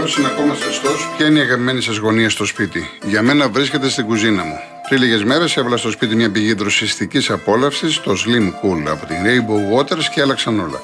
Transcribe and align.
καιρός 0.00 0.16
είναι 0.16 0.28
ακόμα 0.28 0.54
ζεστός. 0.54 1.08
Ποια 1.16 1.26
είναι 1.26 1.38
η 1.38 1.42
αγαπημένη 1.42 1.80
σας 1.80 1.96
γωνία 1.96 2.30
στο 2.30 2.44
σπίτι; 2.44 2.90
Για 3.04 3.22
μένα 3.22 3.48
βρίσκεται 3.48 3.88
στην 3.88 4.04
κουζίνα 4.04 4.44
μου. 4.44 4.58
Πριν 4.88 5.02
λίγες 5.02 5.24
μέρες 5.24 5.56
έβαλα 5.56 5.76
στο 5.76 5.90
σπίτι 5.90 6.16
μια 6.16 6.30
πηγή 6.30 6.52
δροσιστικής 6.52 7.30
απόλαυσης, 7.30 8.00
το 8.00 8.12
Slim 8.12 8.46
Cool 8.46 8.88
από 8.88 9.06
την 9.06 9.16
Rainbow 9.24 9.78
Waters 9.78 10.04
και 10.14 10.20
άλλαξαν 10.20 10.60
όλα. 10.60 10.80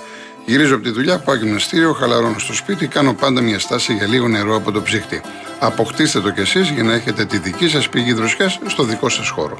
Γυρίζω 0.46 0.74
από 0.74 0.84
τη 0.84 0.90
δουλειά, 0.90 1.18
πάω 1.18 1.34
γυμναστήριο, 1.34 1.92
χαλαρώνω 1.92 2.38
στο 2.38 2.54
σπίτι, 2.54 2.86
κάνω 2.86 3.14
πάντα 3.14 3.40
μια 3.40 3.58
στάση 3.58 3.94
για 3.94 4.06
λίγο 4.06 4.28
νερό 4.28 4.56
από 4.56 4.72
το 4.72 4.82
ψύχτη. 4.82 5.20
Αποκτήστε 5.58 6.20
το 6.20 6.30
κι 6.30 6.40
εσείς 6.40 6.68
για 6.70 6.82
να 6.82 6.94
έχετε 6.94 7.24
τη 7.24 7.38
δική 7.38 7.68
σας 7.68 7.88
πηγή 7.88 8.12
δροσιάς 8.12 8.58
στο 8.66 8.82
δικό 8.82 9.08
σας 9.08 9.28
χώρο. 9.28 9.58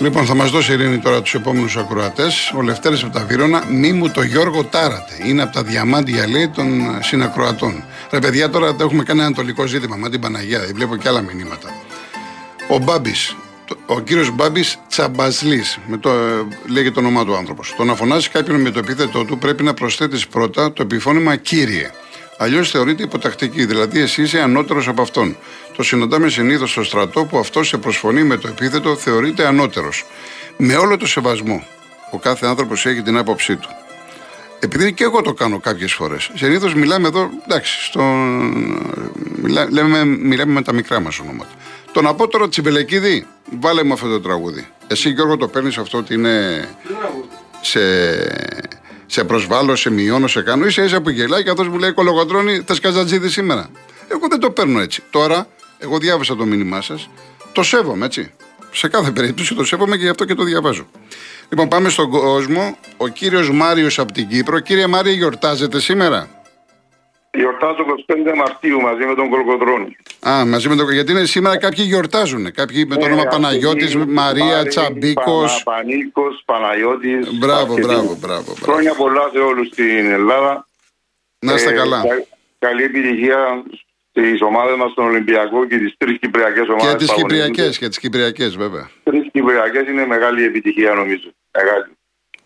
Λοιπόν, 0.00 0.26
θα 0.26 0.34
μας 0.34 0.50
δώσει 0.50 0.72
ειρήνη 0.72 0.98
τώρα 0.98 1.22
τους 1.22 1.34
επόμενους 1.34 1.76
ακροατές. 1.76 2.52
Ο 2.56 2.62
Λευτέρης 2.62 3.02
από 3.02 3.12
τα 3.12 3.24
Βύρονα, 3.24 3.64
μη 3.70 3.92
μου 3.92 4.10
το 4.10 4.22
Γιώργο 4.22 4.64
τάρατε. 4.64 5.14
Είναι 5.26 5.42
από 5.42 5.52
τα 5.52 5.62
διαμάντια 5.62 6.28
λέει 6.28 6.48
των 6.48 6.98
συνακροατών. 7.02 7.84
Ρε 8.10 8.18
παιδιά, 8.18 8.50
τώρα 8.50 8.74
το 8.74 8.84
έχουμε 8.84 9.02
κάνει 9.02 9.20
ανατολικό 9.20 9.66
ζήτημα. 9.66 9.96
Μα 9.96 10.10
την 10.10 10.20
Παναγία, 10.20 10.60
βλέπω 10.74 10.96
και 10.96 11.08
άλλα 11.08 11.20
μηνύματα. 11.20 11.68
Ο 12.68 12.78
Μπάμπης, 12.78 13.36
ο 13.86 14.00
κύριος 14.00 14.30
Μπάμπης 14.30 14.78
Τσαμπαζλή, 14.88 15.62
το, 16.00 16.10
λέγεται 16.66 16.94
το 16.94 17.00
όνομά 17.00 17.24
του 17.24 17.36
άνθρωπος. 17.36 17.74
Το 17.76 17.84
να 17.84 17.94
φωνάζει 17.94 18.28
κάποιον 18.28 18.60
με 18.60 18.70
το 18.70 18.78
επίθετό 18.78 19.24
του 19.24 19.38
πρέπει 19.38 19.62
να 19.62 19.74
προσθέτεις 19.74 20.26
πρώτα 20.26 20.72
το 20.72 20.82
επιφώνημα 20.82 21.36
κύριε. 21.36 21.90
Αλλιώς 22.42 22.70
θεωρείται 22.70 23.02
υποτακτική, 23.02 23.64
δηλαδή 23.64 24.00
εσύ 24.00 24.22
είσαι 24.22 24.40
ανώτερος 24.40 24.88
από 24.88 25.02
αυτόν. 25.02 25.36
Το 25.76 25.82
συναντάμε 25.82 26.28
συνήθως 26.28 26.70
στο 26.70 26.84
στρατό 26.84 27.24
που 27.24 27.38
αυτός 27.38 27.68
σε 27.68 27.78
προσφωνεί 27.78 28.22
με 28.22 28.36
το 28.36 28.48
επίθετο 28.48 28.96
θεωρείται 28.96 29.46
ανώτερος. 29.46 30.04
Με 30.56 30.76
όλο 30.76 30.96
το 30.96 31.06
σεβασμό. 31.06 31.66
Ο 32.10 32.18
κάθε 32.18 32.46
άνθρωπος 32.46 32.86
έχει 32.86 33.02
την 33.02 33.16
άποψή 33.16 33.56
του. 33.56 33.68
Επειδή 34.60 34.92
και 34.92 35.04
εγώ 35.04 35.22
το 35.22 35.32
κάνω 35.32 35.58
κάποιες 35.58 35.92
φορές. 35.92 36.30
Συνήθως 36.34 36.74
μιλάμε 36.74 37.08
εδώ, 37.08 37.30
εντάξει, 37.44 37.84
στον... 37.84 38.04
Μιλά... 39.42 39.66
Λέμε, 39.70 40.04
μιλάμε 40.04 40.52
με 40.52 40.62
τα 40.62 40.72
μικρά 40.72 41.00
μας 41.00 41.18
ονόματα. 41.18 41.50
Τον 41.92 42.06
απότερο 42.06 42.48
Τσιμπελεκίδη, 42.48 43.26
βάλε 43.60 43.82
μου 43.82 43.92
αυτό 43.92 44.08
το 44.08 44.20
τραγούδι. 44.20 44.66
Εσύ 44.86 45.10
Γιώργο 45.10 45.36
το 45.36 45.48
παίρνεις 45.48 45.78
αυτό 45.78 45.98
ότι 45.98 46.14
είναι 46.14 46.68
σε 47.60 47.80
σε 49.10 49.24
προσβάλλω, 49.24 49.76
σε 49.76 49.90
μειώνω, 49.90 50.26
σε 50.26 50.42
κάνω. 50.42 50.70
σα 50.70 50.84
ίσα 50.84 51.00
που 51.00 51.10
γελάει 51.10 51.42
και 51.42 51.50
αυτός 51.50 51.68
μου 51.68 51.78
λέει 51.78 51.92
Κολογοντρόνη, 51.92 52.62
θες 52.66 52.80
καζατζίδι 52.80 53.28
σήμερα. 53.28 53.70
Εγώ 54.08 54.28
δεν 54.30 54.40
το 54.40 54.50
παίρνω 54.50 54.80
έτσι. 54.80 55.02
Τώρα, 55.10 55.46
εγώ 55.78 55.98
διάβασα 55.98 56.36
το 56.36 56.44
μήνυμά 56.44 56.82
σας, 56.82 57.10
το 57.52 57.62
σέβομαι 57.62 58.06
έτσι. 58.06 58.30
Σε 58.72 58.88
κάθε 58.88 59.10
περίπτωση 59.10 59.54
το 59.54 59.64
σέβομαι 59.64 59.96
και 59.96 60.02
γι' 60.02 60.08
αυτό 60.08 60.24
και 60.24 60.34
το 60.34 60.44
διαβάζω. 60.44 60.86
Λοιπόν, 61.48 61.68
πάμε 61.68 61.88
στον 61.88 62.10
κόσμο. 62.10 62.78
Ο 62.96 63.08
κύριος 63.08 63.50
Μάριος 63.50 63.98
από 63.98 64.12
την 64.12 64.28
Κύπρο. 64.28 64.60
Κύριε 64.60 64.86
Μάριο, 64.86 65.12
γιορτάζετε 65.12 65.80
σήμερα; 65.80 66.39
Γιορτάζω 67.32 67.84
25 68.06 68.34
Μαρτίου 68.36 68.80
μαζί 68.80 69.04
με 69.04 69.14
τον 69.14 69.28
Κολοκοτρόνη. 69.28 69.96
Α, 70.28 70.46
μαζί 70.46 70.68
με 70.68 70.76
τον 70.76 70.92
Γιατί 70.92 71.12
είναι 71.12 71.24
σήμερα 71.24 71.58
κάποιοι 71.58 71.84
γιορτάζουν. 71.88 72.52
Κάποιοι 72.52 72.86
με 72.88 72.96
το 72.96 73.04
όνομα 73.04 73.22
Παναγιώτης, 73.22 73.96
Μαρία, 73.96 74.66
Τσαμπίκος. 74.66 75.62
Πανίκο, 75.62 76.22
Παναγιώτης. 76.44 77.38
Μπράβο, 77.38 77.74
μπράβο, 77.78 78.16
μπράβο. 78.20 78.54
Χρόνια 78.62 78.94
πολλά 78.94 79.28
σε 79.32 79.38
όλους 79.38 79.66
στην 79.66 80.10
Ελλάδα. 80.10 80.66
Να 81.38 81.54
είστε 81.54 81.70
ε, 81.70 81.76
καλά. 81.76 82.02
Καλή 82.58 82.82
επιτυχία 82.82 83.62
στις 84.10 84.42
ομάδες 84.42 84.76
μας 84.76 84.90
στον 84.90 85.04
Ολυμπιακό 85.04 85.66
και 85.66 85.78
τις 85.78 85.94
τρεις 85.98 86.18
Κυπριακές 86.18 86.68
ομάδες. 86.68 86.90
Και 86.90 86.96
τις 86.96 87.12
Κυπριακές, 87.12 87.78
και 87.78 87.88
τις 87.88 87.98
Κυπριακές, 87.98 88.56
βέβαια. 88.56 88.90
Τρεις 89.02 89.28
Κυπριακές 89.32 89.88
είναι 89.88 90.06
μεγάλη 90.06 90.44
επιτυχία, 90.44 90.94
νομίζω. 90.94 91.32
Μεγάλη. 91.50 91.98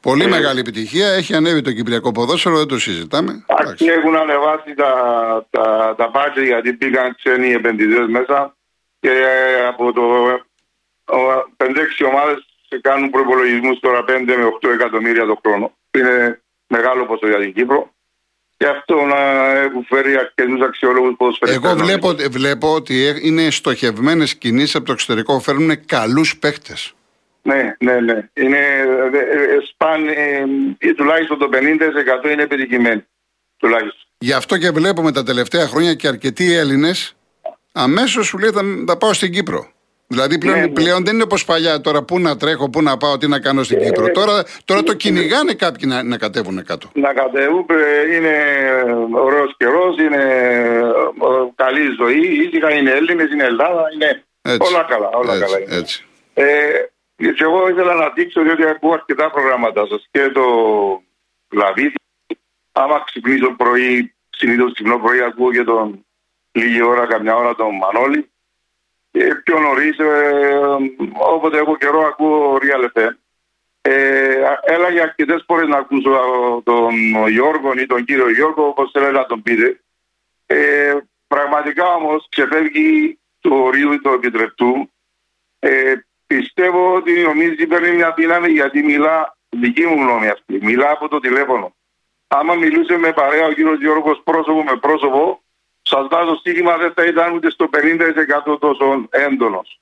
Πολύ 0.05 0.25
ε, 0.25 0.29
μεγάλη 0.29 0.61
επιτυχία. 0.61 1.09
Έχει 1.13 1.35
ανέβει 1.35 1.61
το 1.61 1.73
Κυπριακό 1.73 2.13
ποδόσφαιρο, 2.13 2.57
δεν 2.57 2.67
το 2.67 2.79
συζητάμε. 2.79 3.45
Αυτοί 3.49 3.87
έχουν 3.87 4.17
ανεβάσει 4.17 4.75
τα, 4.75 4.93
τα, 5.51 5.95
τα 5.97 6.11
πάτια 6.11 6.43
γιατί 6.43 6.73
πήγαν 6.73 7.15
ξένοι 7.15 7.53
επενδυτές 7.53 8.07
μέσα 8.09 8.57
και 9.01 9.11
από 9.69 9.93
το 9.93 10.03
5-6 11.57 11.67
ομάδες 12.07 12.39
κάνουν 12.81 13.11
προπολογισμού 13.11 13.79
τώρα 13.79 14.05
5 14.09 14.11
με 14.27 14.35
8 14.63 14.69
εκατομμύρια 14.73 15.27
το 15.27 15.39
χρόνο. 15.43 15.73
Είναι 15.99 16.43
μεγάλο 16.67 17.07
ποσό 17.07 17.29
για 17.29 17.39
την 17.39 17.53
Κύπρο. 17.55 17.93
Και 18.57 18.67
αυτό 18.67 18.95
να 18.95 19.21
έχουν 19.51 19.85
φέρει 19.89 20.17
αρκετούς 20.17 20.61
αξιόλογου 20.61 21.17
ποδοσφαιριστές. 21.17 21.65
Εγώ 21.65 21.85
βλέπω, 21.85 22.15
βλέπω 22.31 22.75
ότι 22.75 23.19
είναι 23.23 23.51
στοχευμένες 23.51 24.35
κινήσεις 24.35 24.75
από 24.75 24.85
το 24.85 24.93
εξωτερικό. 24.93 25.41
Φέρνουν 25.41 25.87
καλούς 25.87 26.39
παίχτες. 26.39 26.95
Ναι, 27.47 27.75
ναι, 27.78 28.00
ναι. 28.00 28.28
Είναι 28.32 28.59
ε, 29.12 29.19
ε, 29.19 29.59
σπάν, 29.69 30.09
ε, 30.78 30.93
τουλάχιστον 30.97 31.38
το 31.38 31.49
50% 31.53 32.31
είναι 32.32 32.43
επιτυχημένοι. 32.43 33.06
Τουλάχιστον. 33.56 34.03
Γι' 34.19 34.32
αυτό 34.32 34.59
και 34.59 34.71
βλέπουμε 34.71 35.12
τα 35.12 35.22
τελευταία 35.22 35.66
χρόνια 35.66 35.94
και 35.94 36.09
αρκετοί 36.09 36.55
Έλληνες 36.55 37.16
αμέσως 37.72 38.27
σου 38.27 38.38
λέει 38.38 38.50
θα, 38.50 38.62
θα 38.87 38.97
πάω 38.97 39.12
στην 39.12 39.32
Κύπρο. 39.32 39.66
Δηλαδή 40.06 40.38
πλέον, 40.38 40.59
ναι, 40.59 40.66
ναι. 40.66 40.72
πλέον 40.72 41.05
δεν 41.05 41.15
είναι 41.15 41.22
όπως 41.22 41.44
παλιά 41.44 41.81
τώρα 41.81 42.03
πού 42.03 42.19
να 42.19 42.37
τρέχω, 42.37 42.71
πού 42.71 42.82
να 42.82 42.97
πάω, 42.97 43.19
τι 43.19 43.28
να 43.28 43.41
κάνω 43.41 43.62
στην 43.62 43.78
Κύπρο. 43.81 44.11
Τώρα, 44.11 44.44
τώρα 44.65 44.82
το 44.82 44.94
κυνηγάνε 44.94 45.55
κάποιοι 45.55 45.88
να, 45.93 46.03
να 46.03 46.16
κατέβουν 46.16 46.65
κάτω. 46.65 46.91
Να 46.94 47.12
κατέβουν, 47.12 47.66
είναι 48.15 48.37
ωραίος 49.12 49.55
καιρός, 49.56 49.99
είναι 49.99 50.22
καλή 51.55 51.81
ζωή, 51.99 52.47
ήσυχα 52.47 52.75
είναι 52.75 52.91
Έλληνες, 52.91 53.31
είναι 53.31 53.44
Ελλάδα, 53.44 53.84
είναι 53.94 54.25
έτσι, 54.43 54.72
όλα 54.72 54.87
καλά. 54.88 55.09
Όλα 55.09 55.32
έτσι, 55.32 55.44
καλά 55.44 55.61
είναι. 55.61 55.76
Έτσι. 55.76 56.05
Ε, 56.34 56.44
και 57.17 57.45
εγώ 57.45 57.69
ήθελα 57.69 57.95
να 57.95 58.09
δείξω 58.09 58.43
διότι 58.43 58.67
ακούω 58.67 58.93
αρκετά 58.93 59.31
προγράμματα 59.31 59.87
σας 59.87 60.09
και 60.11 60.29
το 60.29 60.45
λαβίδι. 61.51 61.95
Άμα 62.73 63.03
ξυπνήσω 63.05 63.55
πρωί, 63.57 64.15
συνήθως 64.31 64.73
ξυπνώ 64.73 64.99
πρωί, 64.99 65.21
ακούω 65.23 65.53
και 65.53 65.65
τον 65.65 66.05
λίγη 66.53 66.83
ώρα, 66.83 67.07
καμιά 67.07 67.37
ώρα 67.37 67.55
τον 67.55 67.75
Μανώλη. 67.75 68.29
Και 69.11 69.35
πιο 69.45 69.59
νωρίς, 69.59 69.99
ε, 69.99 70.61
όποτε 71.13 71.59
έχω 71.59 71.77
καιρό, 71.77 72.01
ακούω 72.01 72.59
Real 72.61 72.99
FM. 72.99 73.11
Ε, 73.81 74.43
έλαγε 74.65 75.01
αρκετές 75.01 75.45
φορές 75.47 75.69
να 75.69 75.77
ακούσω 75.77 76.11
τον 76.65 76.95
Γιώργο 77.29 77.73
ή 77.73 77.87
τον 77.87 78.05
κύριο 78.05 78.31
Γιώργο, 78.31 78.67
όπως 78.67 78.91
θέλετε 78.91 79.13
να 79.13 79.27
τον 79.27 79.43
πείτε. 79.43 79.81
Ε, 80.47 80.97
πραγματικά 81.27 81.95
όμως 81.95 82.27
ξεφεύγει 82.29 83.19
το 83.41 83.55
ορίου 83.55 84.01
του 84.01 84.09
επιτρεπτού. 84.09 84.91
Ε, 85.59 85.95
πιστεύω 86.27 86.95
ότι 86.95 87.12
νομίζει 87.23 87.67
παίρνει 87.67 87.91
μια 87.91 88.12
δύναμη 88.17 88.49
γιατί 88.49 88.83
μιλά, 88.83 89.37
δική 89.49 89.87
μου 89.87 90.03
γνώμη 90.03 90.29
αυτή, 90.29 90.59
μιλά 90.62 90.91
από 90.91 91.09
το 91.09 91.21
τηλέφωνο. 91.21 91.75
Άμα 92.27 92.55
μιλούσε 92.55 92.97
με 92.97 93.12
παρέα 93.12 93.47
ο 93.47 93.53
κύριος 93.53 93.79
Γιώργος 93.79 94.21
πρόσωπο 94.25 94.62
με 94.62 94.77
πρόσωπο, 94.77 95.43
σας 95.83 96.07
βάζω 96.11 96.35
στοίχημα 96.37 96.77
δεν 96.77 96.93
θα 96.93 97.05
ήταν 97.05 97.35
ούτε 97.35 97.51
στο 97.51 97.69
50% 97.73 98.59
τόσο 98.61 99.07
έντονος. 99.11 99.81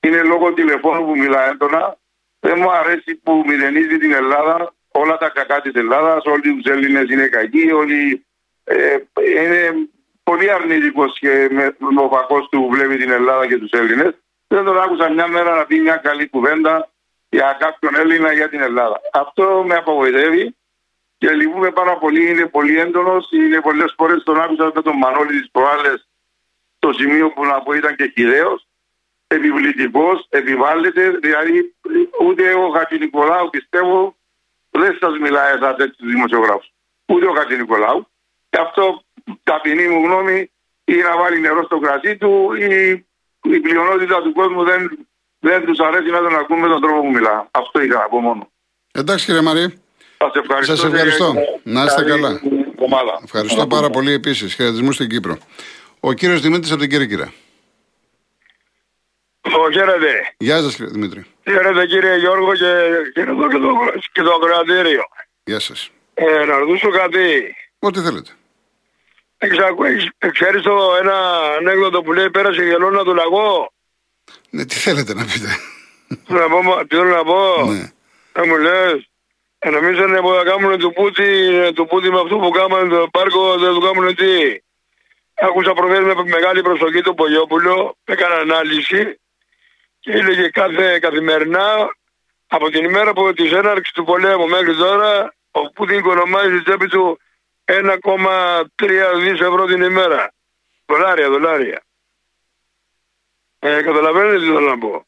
Είναι 0.00 0.22
λόγω 0.22 0.52
τηλεφώνου 0.52 1.04
που 1.04 1.16
μιλά 1.18 1.48
έντονα. 1.48 1.96
Δεν 2.40 2.58
μου 2.58 2.72
αρέσει 2.72 3.14
που 3.14 3.44
μηδενίζει 3.46 3.98
την 3.98 4.12
Ελλάδα, 4.12 4.74
όλα 4.92 5.16
τα 5.16 5.28
κακά 5.28 5.60
της 5.60 5.72
Ελλάδας, 5.74 6.24
όλοι 6.24 6.54
τους 6.54 6.72
Έλληνες 6.72 7.08
είναι 7.10 7.26
κακοί, 7.26 7.72
όλοι. 7.72 8.24
Ε, 8.64 8.96
είναι 9.36 9.88
πολύ 10.22 10.50
αρνητικός 10.52 11.18
και 11.18 11.48
με 11.50 12.02
ο 12.02 12.08
φακός 12.08 12.48
του 12.48 12.58
που 12.60 12.68
βλέπει 12.68 12.96
την 12.96 13.10
Ελλάδα 13.10 13.46
και 13.46 13.58
τους 13.58 13.70
Έλληνες. 13.70 14.21
Δεν 14.54 14.64
τον 14.64 14.80
άκουσα 14.80 15.08
μια 15.10 15.26
μέρα 15.26 15.56
να 15.56 15.64
πει 15.66 15.80
μια 15.80 15.96
καλή 15.96 16.28
κουβέντα 16.28 16.88
για 17.28 17.56
κάποιον 17.60 17.94
Έλληνα 17.94 18.32
για 18.32 18.48
την 18.48 18.60
Ελλάδα. 18.60 19.00
Αυτό 19.12 19.64
με 19.66 19.74
απογοητεύει 19.74 20.56
και 21.18 21.30
λυπούμε 21.30 21.70
πάρα 21.70 21.98
πολύ. 21.98 22.30
Είναι 22.30 22.46
πολύ 22.46 22.78
έντονος. 22.78 23.28
Είναι 23.30 23.60
πολλές 23.60 23.94
φορές 23.96 24.22
τον 24.22 24.40
άκουσα 24.40 24.72
με 24.74 24.82
τον 24.82 24.96
Μανώλη 24.96 25.40
τη 25.40 25.48
προάλλες 25.52 26.08
το 26.78 26.92
σημείο 26.92 27.30
που 27.30 27.44
να 27.44 27.62
πω 27.62 27.72
ήταν 27.72 27.96
και 27.96 28.12
χειραίος. 28.14 28.66
Επιβλητικός, 29.26 30.26
επιβάλλεται. 30.28 31.10
Δηλαδή, 31.10 31.74
ούτε 32.26 32.54
ο 32.54 32.70
Χατζη 32.70 32.98
Νικολάου 32.98 33.50
πιστεύω 33.50 34.16
δεν 34.70 34.96
σας 35.00 35.18
μιλάει 35.18 35.54
εσά 35.54 35.76
έτσι 35.78 36.06
δημοσιογράφους. 36.06 36.72
Ούτε 37.06 37.26
ο 37.26 37.32
Χατζη 37.32 37.56
Νικολάου. 37.56 38.06
Και 38.50 38.58
αυτό, 38.60 39.02
ταπεινή 39.42 39.88
μου 39.88 40.04
γνώμη, 40.04 40.50
ή 40.84 40.96
να 40.96 41.16
βάλει 41.16 41.40
νερό 41.40 41.64
στο 41.64 41.78
κρασί 41.78 42.16
του 42.16 42.52
ή 42.52 43.04
η 43.42 43.60
πλειονότητα 43.60 44.22
του 44.22 44.32
κόσμου 44.32 44.64
δεν, 44.64 44.98
δεν 45.38 45.64
τους 45.64 45.78
αρέσει 45.78 46.10
να 46.10 46.18
τον 46.18 46.34
ακούν 46.34 46.58
με 46.58 46.68
τον 46.68 46.80
τρόπο 46.80 47.00
που 47.00 47.10
μιλά. 47.10 47.48
Αυτό 47.50 47.82
είχα 47.82 47.98
να 47.98 48.08
πω 48.08 48.20
μόνο. 48.20 48.50
Εντάξει 48.92 49.26
κύριε 49.26 49.40
Μαρή. 49.40 49.82
Σας 50.18 50.34
ευχαριστώ. 50.34 50.76
Σας 50.76 50.92
ευχαριστώ. 50.92 51.34
Να 51.62 51.84
είστε 51.84 52.04
καλά. 52.04 52.40
Ευχαριστώ 53.24 53.66
πάρα 53.66 53.90
πολύ 53.90 54.12
επίσης. 54.12 54.54
Χαιρετισμούς 54.54 54.94
στην 54.94 55.08
Κύπρο. 55.08 55.38
Ο 56.00 56.12
κύριος 56.12 56.40
Δημήτρης 56.40 56.70
από 56.70 56.80
την 56.80 56.90
Κέρκυρα. 56.90 57.32
Ο, 59.40 59.70
χαίρετε. 59.70 60.34
Γεια 60.38 60.60
σας 60.60 60.74
κύριε 60.74 60.90
Δημήτρη. 60.90 61.26
Χαίρετε 61.42 61.86
κύριε 61.86 62.16
Γιώργο 62.18 62.54
και, 62.54 62.72
και, 63.14 63.24
το, 63.24 63.48
και, 63.48 63.58
το, 63.58 63.72
και 64.12 64.22
το 64.22 64.38
κρατήριο. 64.38 65.02
Γεια 65.44 65.60
σας. 65.60 65.90
Ε, 66.14 66.44
να 66.44 66.56
ρωτήσω 66.58 66.90
κάτι. 66.90 67.54
Ό,τι 67.78 68.00
θέλετε. 68.00 68.30
Ξέρεις 70.32 70.62
το 70.62 70.74
ένα 71.00 71.14
ανέκδοτο 71.58 72.02
που 72.02 72.12
λέει 72.12 72.30
πέρασε 72.30 72.62
η 72.62 72.66
γελώνα 72.68 73.02
του 73.04 73.14
λαγό. 73.14 73.72
Ναι, 74.50 74.64
τι 74.64 74.74
θέλετε 74.74 75.14
να 75.14 75.24
πείτε. 75.24 75.48
Να 76.26 76.48
πω, 76.48 76.86
τι 76.86 76.96
θέλω 76.96 77.14
να 77.14 77.24
πω. 77.24 77.64
ναι. 77.64 77.90
Να 78.32 78.46
μου 78.46 78.56
λες. 78.56 79.06
Ε, 79.58 79.70
νομίζανε 79.70 80.20
που 80.20 80.32
θα 80.34 80.42
κάνουν 80.44 80.78
του 80.78 80.92
Πούτι, 80.92 81.50
του 81.74 81.86
Πούτι 81.86 82.10
με 82.10 82.20
αυτό 82.20 82.36
που 82.36 82.50
κάνουν 82.50 82.88
το 82.88 83.08
πάρκο, 83.10 83.58
δεν 83.58 83.72
του 83.74 83.80
κάνουν 83.80 84.14
τι. 84.14 84.32
Άκουσα 85.34 85.72
προχθές 85.72 86.04
με 86.04 86.14
μεγάλη 86.24 86.62
προσοχή 86.62 87.00
τον 87.00 87.14
Πογιόπουλο, 87.14 87.96
έκανα 88.04 88.34
ανάλυση 88.34 89.20
και 90.00 90.12
έλεγε 90.12 90.48
κάθε 90.48 90.98
καθημερινά 90.98 91.96
από 92.46 92.70
την 92.70 92.84
ημέρα 92.84 93.12
που 93.12 93.32
της 93.32 93.52
έναρξης 93.52 93.92
του 93.92 94.04
πολέμου 94.04 94.48
μέχρι 94.48 94.76
τώρα 94.76 95.34
ο 95.50 95.70
Πούτιν 95.70 95.98
οικονομάζει 95.98 96.54
στη 96.54 96.62
τσέπη 96.62 96.86
του 96.86 97.18
1,3 97.72 99.20
δις 99.22 99.40
ευρώ 99.40 99.64
την 99.64 99.82
ημέρα. 99.82 100.32
Δολάρια, 100.86 101.28
δολάρια. 101.30 101.82
Ε, 103.58 103.82
καταλαβαίνετε 103.82 104.38
τι 104.38 104.44
θέλω 104.44 104.60
να 104.60 104.78
πω. 104.78 105.06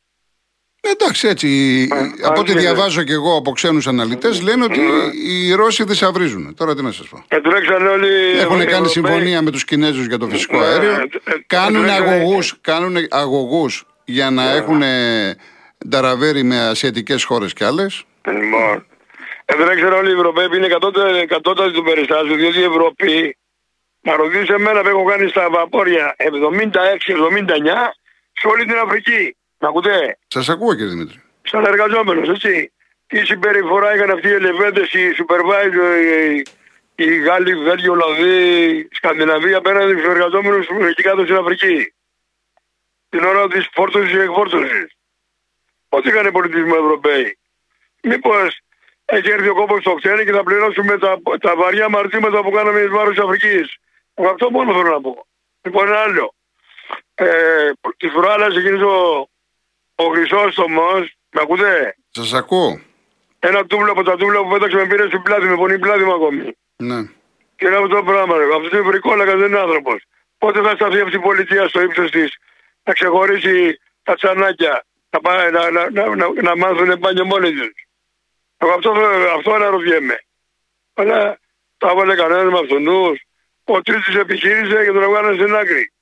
Εντάξει, 0.81 1.29
έτσι. 1.29 1.49
Ε, 1.93 2.27
από 2.27 2.41
ό,τι 2.41 2.53
αν 2.53 2.59
διαβάζω 2.59 3.03
και 3.03 3.13
εγώ 3.13 3.37
από 3.37 3.51
ξένους 3.53 3.87
αναλυτές, 3.87 4.41
λένε 4.43 4.65
ότι 4.65 4.81
οι 5.27 5.53
Ρώσοι 5.55 5.85
δυσαυρίζουν. 5.85 6.55
Τώρα 6.55 6.75
τι 6.75 6.83
να 6.83 6.91
σας 6.93 7.09
πω. 7.09 7.25
Και 7.29 7.41
τρέξαν 7.41 7.87
όλοι. 7.87 8.07
οι 8.09 8.39
Έχουν 8.39 8.57
κάνει 8.59 8.63
Ευρωπαίοι. 8.71 8.89
συμφωνία 8.89 9.43
με 9.43 9.51
τους 9.51 9.65
Κινέζους 9.65 10.07
για 10.07 10.19
το 10.19 10.27
φυσικό 10.29 10.63
Ε, 10.63 10.67
αέριο. 10.67 10.91
ε, 10.91 11.03
ε, 11.25 11.35
Κάνουν 11.47 11.85
ε, 11.85 11.89
ε, 11.89 11.93
αγωγούς, 11.93 12.59
κάνουν 12.61 12.97
αγωγούς 13.11 13.85
για 14.05 14.31
να 14.31 14.51
έχουν 14.51 14.83
ταραβέρι 15.91 16.43
με 16.43 16.61
ασιατικές 16.69 17.25
χώρες 17.25 17.53
κι 17.53 17.65
άλλες. 17.65 18.05
Λοιπόν. 19.49 19.63
Ε, 19.63 19.67
δεν 19.67 19.77
ξέρω 19.77 19.97
όλοι 19.97 20.11
οι 20.11 20.15
Ευρωπαίοι 20.15 20.49
που 20.49 20.55
είναι 20.55 20.69
κατώτατοι 20.69 21.27
κατώτατοι 21.27 21.73
του 21.73 21.83
περιστάσεων, 21.83 22.37
διότι 22.39 22.59
η 22.59 22.63
Ευρώπη, 22.65 23.37
να 24.01 24.17
ρωτήσει 24.17 24.53
εμένα 24.53 24.81
που 24.83 24.89
έχω 24.89 25.05
κάνει 25.05 25.29
στα 25.29 25.51
βαπόρια 25.51 26.15
76-79 26.19 27.95
σε 28.33 28.47
όλη 28.47 28.65
την 28.65 28.77
Αφρική. 28.77 29.37
Να 29.59 29.69
ακούτε, 29.69 30.19
Σας 30.27 30.49
ακούω 30.49 30.75
κύριε 30.75 30.89
Δημήτρη. 30.89 31.23
σαν 31.43 31.65
εργαζόμενος, 31.65 32.29
έτσι. 32.29 32.73
Τι 33.07 33.25
συμπεριφορά 33.25 33.95
είχαν 33.95 34.11
αυτοί 34.11 34.29
οι 34.29 34.33
ελεβέντες, 34.33 34.93
οι 34.93 34.99
supervisor, 35.19 36.03
οι, 36.03 36.43
οι 36.95 37.17
Γάλλοι, 37.19 37.55
Βέλγοι, 37.55 37.89
Ολλανδοί, 37.89 38.89
Σκανδιναβία 38.93 39.57
απέναντι 39.59 39.93
στους 39.93 40.05
εργαζόμενους 40.05 40.67
εκεί 40.91 41.03
κάτω 41.03 41.23
στην 41.23 41.37
Αφρική. 41.37 41.93
Την 43.09 43.25
ώρα 43.25 43.49
της 43.49 43.69
φόρτωσης 43.73 44.11
και 44.11 44.21
εκφόρτωσης. 44.21 44.87
Ό,τι 45.89 46.09
έκανε 46.09 46.31
πολιτισμός 46.31 46.79
Ευρωπαίοι. 46.79 47.39
Μήπως 48.03 48.59
έχει 49.05 49.31
έρθει 49.31 49.49
ο 49.49 49.55
κόμπος 49.55 49.81
στο 49.81 49.95
ξένο 49.95 50.25
και 50.25 50.33
θα 50.33 50.43
πληρώσουμε 50.43 50.99
τα, 50.99 51.19
τα 51.41 51.57
βαριά 51.57 51.89
μαρτήματα 51.89 52.43
που 52.43 52.51
κάναμε 52.51 52.81
εις 52.81 52.89
βάρος 52.89 53.15
της 53.15 53.25
Αφρικής. 53.25 53.77
Εγώ 54.15 54.29
αυτό 54.29 54.51
μόνο 54.51 54.73
θέλω 54.73 54.89
να 54.89 55.01
πω. 55.01 55.27
Λοιπόν 55.63 55.87
ένα 55.87 55.99
άλλο. 55.99 56.35
Ε, 57.15 57.71
τη 57.97 58.09
φορά 58.09 58.35
εκείνος 58.47 58.83
ο, 58.83 59.29
ο 59.95 60.05
Χρυσόστομος, 60.13 61.15
με 61.31 61.41
ακούτε, 61.43 61.97
Σας 62.11 62.33
ακούω. 62.33 62.81
ένα 63.39 63.67
τούβλο 63.67 63.91
από 63.93 64.03
τα 64.03 64.17
τούβλα 64.17 64.43
που 64.43 64.49
πέταξε 64.49 64.77
με 64.77 64.87
πήρε 64.87 65.07
στην 65.07 65.23
πλάτη, 65.23 65.45
με 65.45 65.57
πονεί 65.57 65.79
πλάτη 65.79 66.05
μου 66.05 66.15
ακόμη. 66.15 66.57
Ναι. 66.77 67.01
Και 67.57 67.69
λέω 67.69 67.83
αυτό 67.83 67.97
το 67.97 68.03
πράγμα, 68.03 68.37
ρε. 68.37 68.45
Αυτός 68.45 68.71
είναι 68.71 68.81
βρικόλακα, 68.81 69.37
δεν 69.37 69.49
είναι 69.49 69.59
άνθρωπος. 69.59 70.05
Πότε 70.39 70.61
θα 70.63 70.71
σταθεί 70.75 71.01
αυτή 71.01 71.17
η 71.17 71.19
πολιτεία 71.19 71.69
στο 71.69 71.81
ύψος 71.81 72.11
της; 72.11 72.37
Να 72.85 72.93
ξεχωρίσει 72.93 73.79
τα 74.03 74.15
τσανάκια, 74.15 74.85
να, 75.11 75.21
πάει, 75.21 75.51
να, 75.51 75.71
να, 75.71 75.91
να, 75.91 76.15
να, 76.17 76.43
να 76.43 76.57
μάθουν 76.57 76.99
μπάνιο 76.99 77.25
μόνοι 77.25 77.51
τους. 77.53 77.84
Εγώ 78.57 78.73
αυτό, 78.73 78.91
αυτό 79.37 79.53
αναρωτιέμαι. 79.53 80.19
Αλλά 80.95 81.39
τα 81.79 81.91
έβαλε 81.91 82.15
κανένας 82.15 82.53
με 82.53 82.59
αυτούς. 82.59 83.27
Ο 83.65 83.83
τρίτης 83.83 84.15
επιχείρησε 84.15 84.85
και 84.85 84.93
τον 84.93 85.03
έβγαλε 85.03 85.35
στην 85.35 85.55
άκρη. 85.55 85.93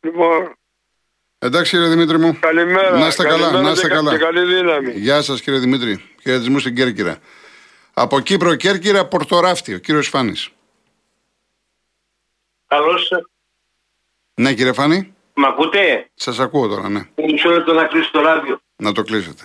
Λοιπόν, 0.00 0.56
Εντάξει 1.38 1.70
κύριε 1.70 1.88
Δημήτρη 1.88 2.18
μου. 2.18 2.38
καλημέρα. 2.40 2.98
Να 2.98 3.06
είστε 3.06 3.22
καλά, 3.22 3.36
Καλημέρα 3.38 3.62
να 3.62 3.70
είστε 3.70 3.82
και, 3.82 3.88
κα- 3.88 3.94
καλά. 3.94 4.10
Και 4.10 4.18
καλή 4.24 4.54
δύναμη. 4.54 4.90
Γεια 4.92 5.22
σας 5.22 5.40
κύριε 5.40 5.58
Δημήτρη. 5.58 6.02
Χαιρετισμού 6.22 6.58
στην 6.58 6.74
Κέρκυρα. 6.74 7.18
Από 7.94 8.20
Κύπρο 8.20 8.54
Κέρκυρα, 8.54 9.06
Πορτοράφτιο, 9.06 9.78
κύριος 9.78 10.08
Φάνης. 10.08 10.50
Καλώς. 12.66 13.10
Ναι, 14.34 14.54
κύριε 14.54 14.72
Φάνη, 14.72 15.14
Μ' 15.34 15.44
ακούτε; 15.44 16.10
σας 16.14 16.38
ακούω 16.38 16.68
τώρα, 16.68 16.88
ναι. 16.88 17.00
Μισό 17.16 17.50
λεπτό 17.50 17.72
να 17.72 17.84
κλείσω 17.84 18.10
το 18.10 18.20
ράδιο. 18.20 18.60
Να 18.76 18.92
το 18.92 19.02
κλείσετε. 19.02 19.42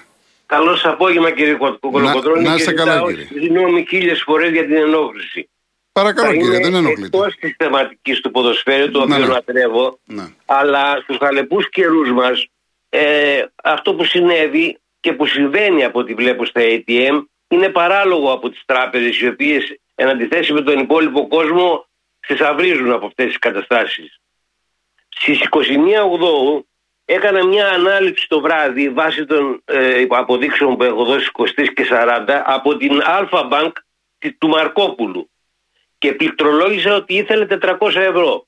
Καλό 0.55 0.77
απόγευμα 0.83 1.31
κύριε 1.31 1.53
Κολοκοτρώνη. 1.79 2.43
να 2.43 2.53
είστε 2.55 2.71
και 2.71 2.77
καλά, 2.77 2.91
ζητάω 2.93 3.07
κύριε. 3.07 3.25
Συγγνώμη 3.25 3.85
χίλιες 3.89 4.21
φορές 4.21 4.51
για 4.51 4.65
την 4.65 4.75
ενόχληση. 4.75 5.49
Παρακαλώ 5.91 6.31
κύριε, 6.31 6.59
δεν 6.59 6.73
ενοχλείτε. 6.75 7.17
Εκτός 7.17 7.35
της 7.35 7.55
θεματικής 7.57 8.19
του 8.21 8.31
ποδοσφαίρου, 8.31 8.91
το 8.91 9.05
Ναι, 9.05 9.13
οποίο 9.15 9.25
ναι. 9.27 9.33
λατρεύω, 9.33 9.99
Ναι. 10.05 10.23
αλλά 10.45 10.99
στους 11.03 11.17
χαλεπούς 11.17 11.69
καιρούς 11.69 12.11
μας, 12.11 12.45
ε, 12.89 13.43
αυτό 13.63 13.93
που 13.95 14.03
συνέβη 14.03 14.77
και 14.99 15.13
που 15.13 15.25
συμβαίνει 15.25 15.83
από 15.83 15.99
ό,τι 15.99 16.13
βλέπω 16.13 16.45
στα 16.45 16.61
ATM 16.63 17.23
είναι 17.47 17.69
παράλογο 17.69 18.31
από 18.31 18.49
τις 18.49 18.61
τράπεζες 18.65 19.19
οι 19.19 19.27
οποίες 19.27 19.79
εν 19.95 20.07
αντιθέσει 20.09 20.53
με 20.53 20.61
τον 20.61 20.79
υπόλοιπο 20.79 21.27
κόσμο 21.27 21.85
θησαυρίζουν 22.27 22.91
από 22.91 23.05
αυτές 23.05 23.25
τις 23.25 23.39
καταστάσεις. 23.39 24.19
Στις 25.09 25.39
29 25.41 26.03
Οκτώου 26.05 26.67
έκανα 27.13 27.45
μια 27.45 27.67
ανάλυση 27.67 28.25
το 28.27 28.39
βράδυ 28.41 28.89
βάσει 28.89 29.25
των 29.25 29.61
ε, 29.65 30.05
αποδείξεων 30.09 30.77
που 30.77 30.83
έχω 30.83 31.03
δώσει 31.05 31.29
23 31.33 31.45
και 31.75 31.85
40 31.91 32.41
από 32.45 32.77
την 32.77 33.01
Αλφα 33.05 33.47
Bank 33.51 33.71
τη- 34.19 34.33
του 34.33 34.47
Μαρκόπουλου 34.47 35.29
και 35.97 36.13
πληκτρολόγησα 36.13 36.95
ότι 36.95 37.13
ήθελε 37.15 37.45
400 37.61 37.77
ευρώ. 37.95 38.45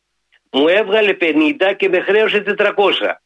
Μου 0.51 0.67
έβγαλε 0.67 1.17
50 1.21 1.73
και 1.77 1.89
με 1.89 1.99
χρέωσε 1.99 2.43
400. 2.57 3.21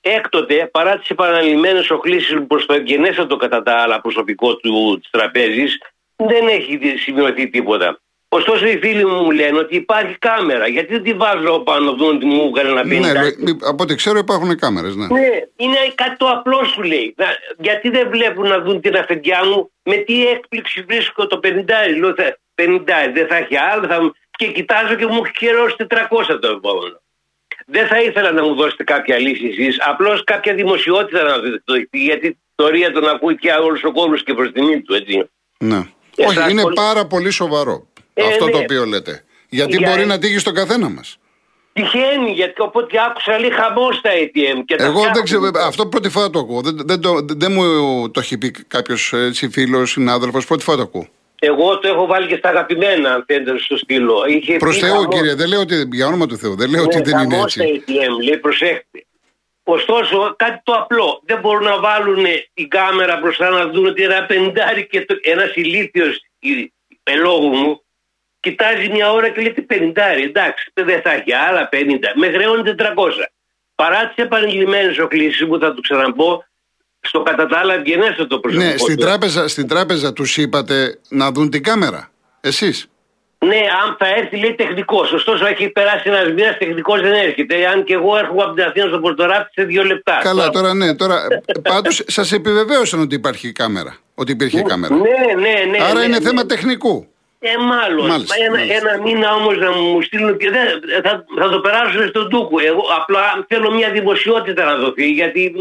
Έκτοτε, 0.00 0.66
παρά 0.72 0.98
τις 0.98 1.10
επαναλημμένες 1.10 1.90
οχλήσεις 1.90 2.34
μου 2.34 2.46
προς 2.46 2.66
το 2.66 2.72
εγγενέστατο 2.74 3.36
κατά 3.36 3.62
τα 3.62 3.76
άλλα 3.76 4.00
προσωπικό 4.00 4.56
του 4.56 4.98
της 5.00 5.10
τραπέζης, 5.10 5.78
δεν 6.16 6.48
έχει 6.48 6.76
δι- 6.76 6.98
σημειωθεί 6.98 7.48
τίποτα. 7.48 8.00
Ωστόσο 8.38 8.66
οι 8.66 8.78
φίλοι 8.78 9.06
μου 9.06 9.22
μου 9.22 9.30
λένε 9.30 9.58
ότι 9.58 9.76
υπάρχει 9.76 10.16
κάμερα. 10.18 10.66
Γιατί 10.66 10.92
δεν 10.92 11.02
τη 11.02 11.12
βάζω 11.12 11.58
πάνω 11.58 11.90
από 11.90 12.06
ότι 12.06 12.26
μου 12.26 12.42
έβγαλε 12.56 12.68
ένα 12.70 12.82
50. 12.82 12.86
Ναι, 12.86 13.12
λο- 13.22 13.58
από 13.70 13.82
ό,τι 13.82 13.94
ξέρω 13.94 14.18
υπάρχουν 14.18 14.58
κάμερες, 14.58 14.94
ναι. 14.96 15.06
Ναι, 15.06 15.28
είναι 15.56 15.76
κάτι 15.94 16.16
το 16.16 16.26
απλό 16.26 16.64
σου 16.64 16.82
λέει. 16.82 17.14
Να- 17.16 17.36
γιατί 17.58 17.88
δεν 17.90 18.08
βλέπουν 18.10 18.48
να 18.48 18.60
δουν 18.60 18.80
την 18.80 18.96
αφεντιά 18.96 19.44
μου 19.44 19.70
με 19.82 19.96
τι 19.96 20.26
έκπληξη 20.26 20.82
βρίσκω 20.88 21.26
το 21.26 21.40
50. 21.42 21.48
Λέω 21.98 22.14
θα, 22.14 22.38
50 22.54 23.10
δεν 23.14 23.26
θα 23.26 23.36
έχει 23.36 23.56
άλλο. 23.56 23.86
Θα... 23.86 24.12
Και 24.38 24.46
κοιτάζω 24.46 24.94
και 24.94 25.06
μου 25.06 25.20
έχει 25.24 25.32
χειρώσει 25.38 25.76
400 25.88 26.38
το 26.40 26.48
επόμενο. 26.48 27.00
Δεν 27.66 27.86
θα 27.86 28.00
ήθελα 28.02 28.32
να 28.32 28.42
μου 28.42 28.54
δώσετε 28.54 28.84
κάποια 28.84 29.18
λύση 29.18 29.46
εσείς. 29.46 29.76
Απλώς 29.80 30.24
κάποια 30.24 30.54
δημοσιότητα 30.54 31.22
να 31.22 31.38
δείτε. 31.38 31.88
Γιατί 31.90 32.38
το 32.54 32.68
ρία 32.68 32.92
τον 32.92 33.08
ακούει 33.08 33.36
και 33.36 33.50
όλο 33.50 33.78
ο 33.84 33.92
κόσμος 33.92 34.22
και 34.22 34.34
προς 34.34 34.52
τιμή 34.52 34.80
του, 34.82 34.94
έτσι. 34.94 35.30
ναι. 35.58 35.80
Εσάς 36.16 36.36
Όχι, 36.36 36.50
είναι 36.50 36.62
πολύ- 36.62 36.74
πάρα 36.74 37.06
πολύ 37.06 37.30
σοβαρό 37.30 37.86
Ε, 38.14 38.24
αυτό 38.24 38.44
το 38.46 38.56
ναι. 38.56 38.62
οποίο 38.62 38.84
λέτε. 38.84 39.24
Γιατί 39.48 39.76
Για- 39.76 39.90
μπορεί 39.90 40.06
να 40.06 40.18
τύχει 40.18 40.38
στον 40.38 40.54
καθένα 40.54 40.88
μας. 40.88 41.18
Τυχαίνει, 41.72 42.30
γιατί 42.30 42.60
οπότε 42.60 42.96
άκουσα 43.08 43.38
λέει 43.38 43.50
χαμό 43.50 43.92
στα 43.92 44.10
ATM. 44.10 44.62
Και 44.64 44.76
τα 44.76 44.84
Εγώ 44.84 45.00
δεν 45.12 45.22
ξέρω, 45.24 45.40
φτιάχνουν. 45.40 45.68
αυτό 45.68 45.86
πρώτη 45.86 46.08
φορά 46.08 46.30
το 46.30 46.38
ακούω. 46.38 46.60
Δεν, 46.60 46.76
δεν, 46.84 47.00
το, 47.00 47.24
δεν 47.28 47.52
μου 47.52 48.10
το 48.10 48.20
έχει 48.20 48.38
πει 48.38 48.50
κάποιος 48.50 49.14
φίλος, 49.50 49.90
συνάδελφος. 49.90 50.46
Πρώτη 50.46 50.62
φορά 50.64 50.76
το 50.76 50.82
ακούω. 50.82 51.08
Εγώ 51.38 51.78
το 51.78 51.88
έχω 51.88 52.06
βάλει 52.06 52.26
και 52.26 52.36
στα 52.36 52.48
αγαπημένα, 52.48 53.14
αν 53.14 53.24
θέλετε, 53.26 53.58
στο 53.58 53.76
στυλό. 53.76 54.24
Είχε 54.28 54.56
Προς 54.56 54.74
πει 54.78 54.84
Θεού, 54.84 54.94
χαμός. 54.94 55.14
κύριε, 55.14 55.34
δεν 55.34 55.48
λέω 55.48 55.60
ότι. 55.60 55.88
Για 55.92 56.06
όνομα 56.06 56.26
του 56.26 56.36
Θεού, 56.36 56.54
δεν 56.56 56.70
λέω 56.70 56.82
ότι 56.82 56.96
Ναι, 56.96 57.02
δεν 57.02 57.18
είναι 57.18 57.34
χαμός 57.34 57.52
στα 57.52 57.62
έτσι. 57.64 57.82
ATM, 57.86 58.22
λέει, 58.24 58.38
προσέχτε. 58.38 59.04
Ωστόσο, 59.64 60.34
κάτι 60.38 60.60
το 60.64 60.72
απλό. 60.72 61.22
Δεν 61.24 61.40
μπορούν 61.40 61.62
να 61.64 61.80
βάλουν 61.80 62.24
η 62.54 62.66
κάμερα 62.66 63.16
μπροστά 63.22 63.50
να 63.50 63.66
δουν 63.68 63.86
ότι 63.86 64.02
ένα 64.02 64.26
πεντάρι 64.26 64.86
και 64.86 65.04
το, 65.04 65.14
ένας 65.22 65.50
ηλίθιος 65.54 66.20
η- 66.38 66.72
ελόγου 67.02 67.48
μου 67.48 67.82
κοιτάζει 68.44 68.88
μια 68.88 69.12
ώρα 69.12 69.28
και 69.28 69.40
λέει 69.40 69.52
τι 69.52 69.62
πεντάρι. 69.62 70.22
Εντάξει, 70.22 70.70
δεν 70.74 71.00
θα 71.04 71.10
έχει 71.12 71.32
άλλα 71.32 71.68
50. 71.72 71.76
Με 72.14 72.26
χρεώνει 72.34 72.74
400. 72.78 72.82
Παρά 73.74 74.00
τις 74.08 74.24
επανειλημμένες 74.24 74.98
οχλήσει 74.98 75.44
μου, 75.44 75.58
θα 75.58 75.74
του 75.74 75.80
ξαναπώ, 75.80 76.44
στο 77.00 77.22
κατά 77.22 77.46
τα 77.46 77.58
άλλα 77.58 77.74
ευγενέστατο 77.74 78.26
το 78.26 78.38
προσωπικό. 78.38 78.70
Ναι, 78.70 78.76
στην 78.76 78.96
του. 78.96 79.04
τράπεζα, 79.04 79.48
στην 79.48 79.68
τράπεζα 79.68 80.12
τους 80.12 80.36
είπατε 80.36 80.98
να 81.08 81.32
δουν 81.32 81.50
την 81.50 81.62
κάμερα. 81.62 82.10
Εσείς. 82.40 82.88
Ναι, 83.38 83.60
αν 83.84 83.96
θα 83.98 84.06
έρθει 84.06 84.36
λέει 84.36 84.54
τεχνικός. 84.54 85.12
Ωστόσο 85.12 85.46
έχει 85.46 85.68
περάσει 85.68 86.08
ένας 86.08 86.32
μήνας, 86.32 86.58
τεχνικός 86.58 87.00
δεν 87.00 87.12
έρχεται. 87.12 87.66
Αν 87.66 87.84
και 87.84 87.92
εγώ 87.92 88.16
έρχομαι 88.16 88.42
από 88.42 88.54
την 88.54 88.64
Αθήνα 88.64 88.86
στο 88.86 88.98
Πορτοράφι 88.98 89.50
σε 89.52 89.64
δύο 89.64 89.84
λεπτά. 89.84 90.18
Καλά, 90.22 90.50
τώρα 90.50 90.74
ναι, 90.74 90.94
τώρα. 90.94 91.26
Πάντως 91.62 92.02
σας 92.06 92.32
επιβεβαίωσαν 92.32 93.00
ότι 93.00 93.14
υπάρχει 93.14 93.52
κάμερα. 93.52 93.96
Ότι 94.14 94.32
υπήρχε 94.32 94.62
κάμερα. 94.62 94.94
Ναι, 94.94 95.34
ναι, 95.40 95.70
ναι. 95.70 95.84
Άρα 95.84 95.98
ναι, 95.98 96.04
είναι 96.04 96.18
ναι. 96.18 96.24
θέμα 96.24 96.46
τεχνικού. 96.46 97.13
Ε, 97.46 97.56
μάλλον. 97.58 98.06
Μάλιστα, 98.06 98.34
Μα 98.38 98.44
ένα, 98.44 98.56
μάλιστα. 98.56 98.74
ένα 98.90 99.02
μήνα 99.02 99.34
όμως 99.34 99.56
να 99.58 99.70
μου 99.76 100.02
στείλουν 100.02 100.36
και 100.38 100.50
δεν, 100.50 100.66
θα, 101.02 101.24
θα 101.40 101.48
το 101.50 101.60
περάσουν 101.60 102.08
στον 102.08 102.28
Τούκου. 102.30 102.58
Εγώ 102.58 102.82
απλά 103.00 103.44
θέλω 103.48 103.70
μια 103.72 103.90
δημοσιότητα 103.90 104.64
να 104.64 104.74
δοθεί 104.76 105.10
γιατί 105.10 105.54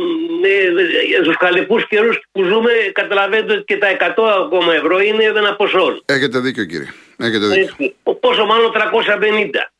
ε, 1.19 1.23
στους 1.23 1.37
καλεπού 1.37 1.79
καιρούς 1.89 2.19
που 2.31 2.43
ζούμε 2.43 2.71
καταλαβαίνετε 2.93 3.53
ότι 3.53 3.63
και 3.63 3.77
τα 3.77 3.87
100 4.17 4.23
ακόμα 4.45 4.73
ευρώ 4.73 4.99
είναι 4.99 5.23
ένα 5.23 5.55
ποσό. 5.55 6.01
Έχετε 6.05 6.39
δίκιο, 6.39 6.65
κύριε. 6.65 6.87
Έχετε 7.17 7.45
δίκιο. 7.47 7.61
Έτσι. 7.63 7.95
Ο- 8.03 8.15
Πόσο 8.15 8.45
μάλλον 8.45 8.71
350. 8.71 9.71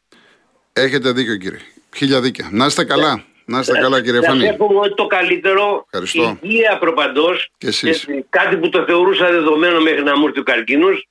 Έχετε 0.74 1.12
δίκιο, 1.12 1.38
κύριε. 1.38 1.60
Χίλια 1.95 2.22
δίκια. 2.22 2.50
Να 2.51 2.65
είστε 2.65 2.83
καλά. 2.83 3.24
Να 3.45 3.60
είστε 3.60 3.77
καλά, 3.79 4.01
κύριε 4.01 4.19
Σας 4.22 4.29
Φανή. 4.29 4.45
εύχομαι 4.48 4.79
ότι 4.79 4.93
το 4.93 5.05
καλύτερο. 5.07 5.86
Ευχαριστώ. 5.86 6.38
Υγεία 6.41 6.77
προπαντός. 6.79 7.50
Και 7.57 7.67
εσείς. 7.67 7.89
Έτσι, 7.89 8.25
Κάτι 8.29 8.55
που 8.57 8.69
το 8.69 8.83
θεωρούσα 8.88 9.29
δεδομένο 9.31 9.79
μέχρι 9.81 10.03
να 10.03 10.17
μου 10.17 10.25
έρθει 10.27 10.39
ο 10.39 10.43
καρκίνος. 10.43 11.07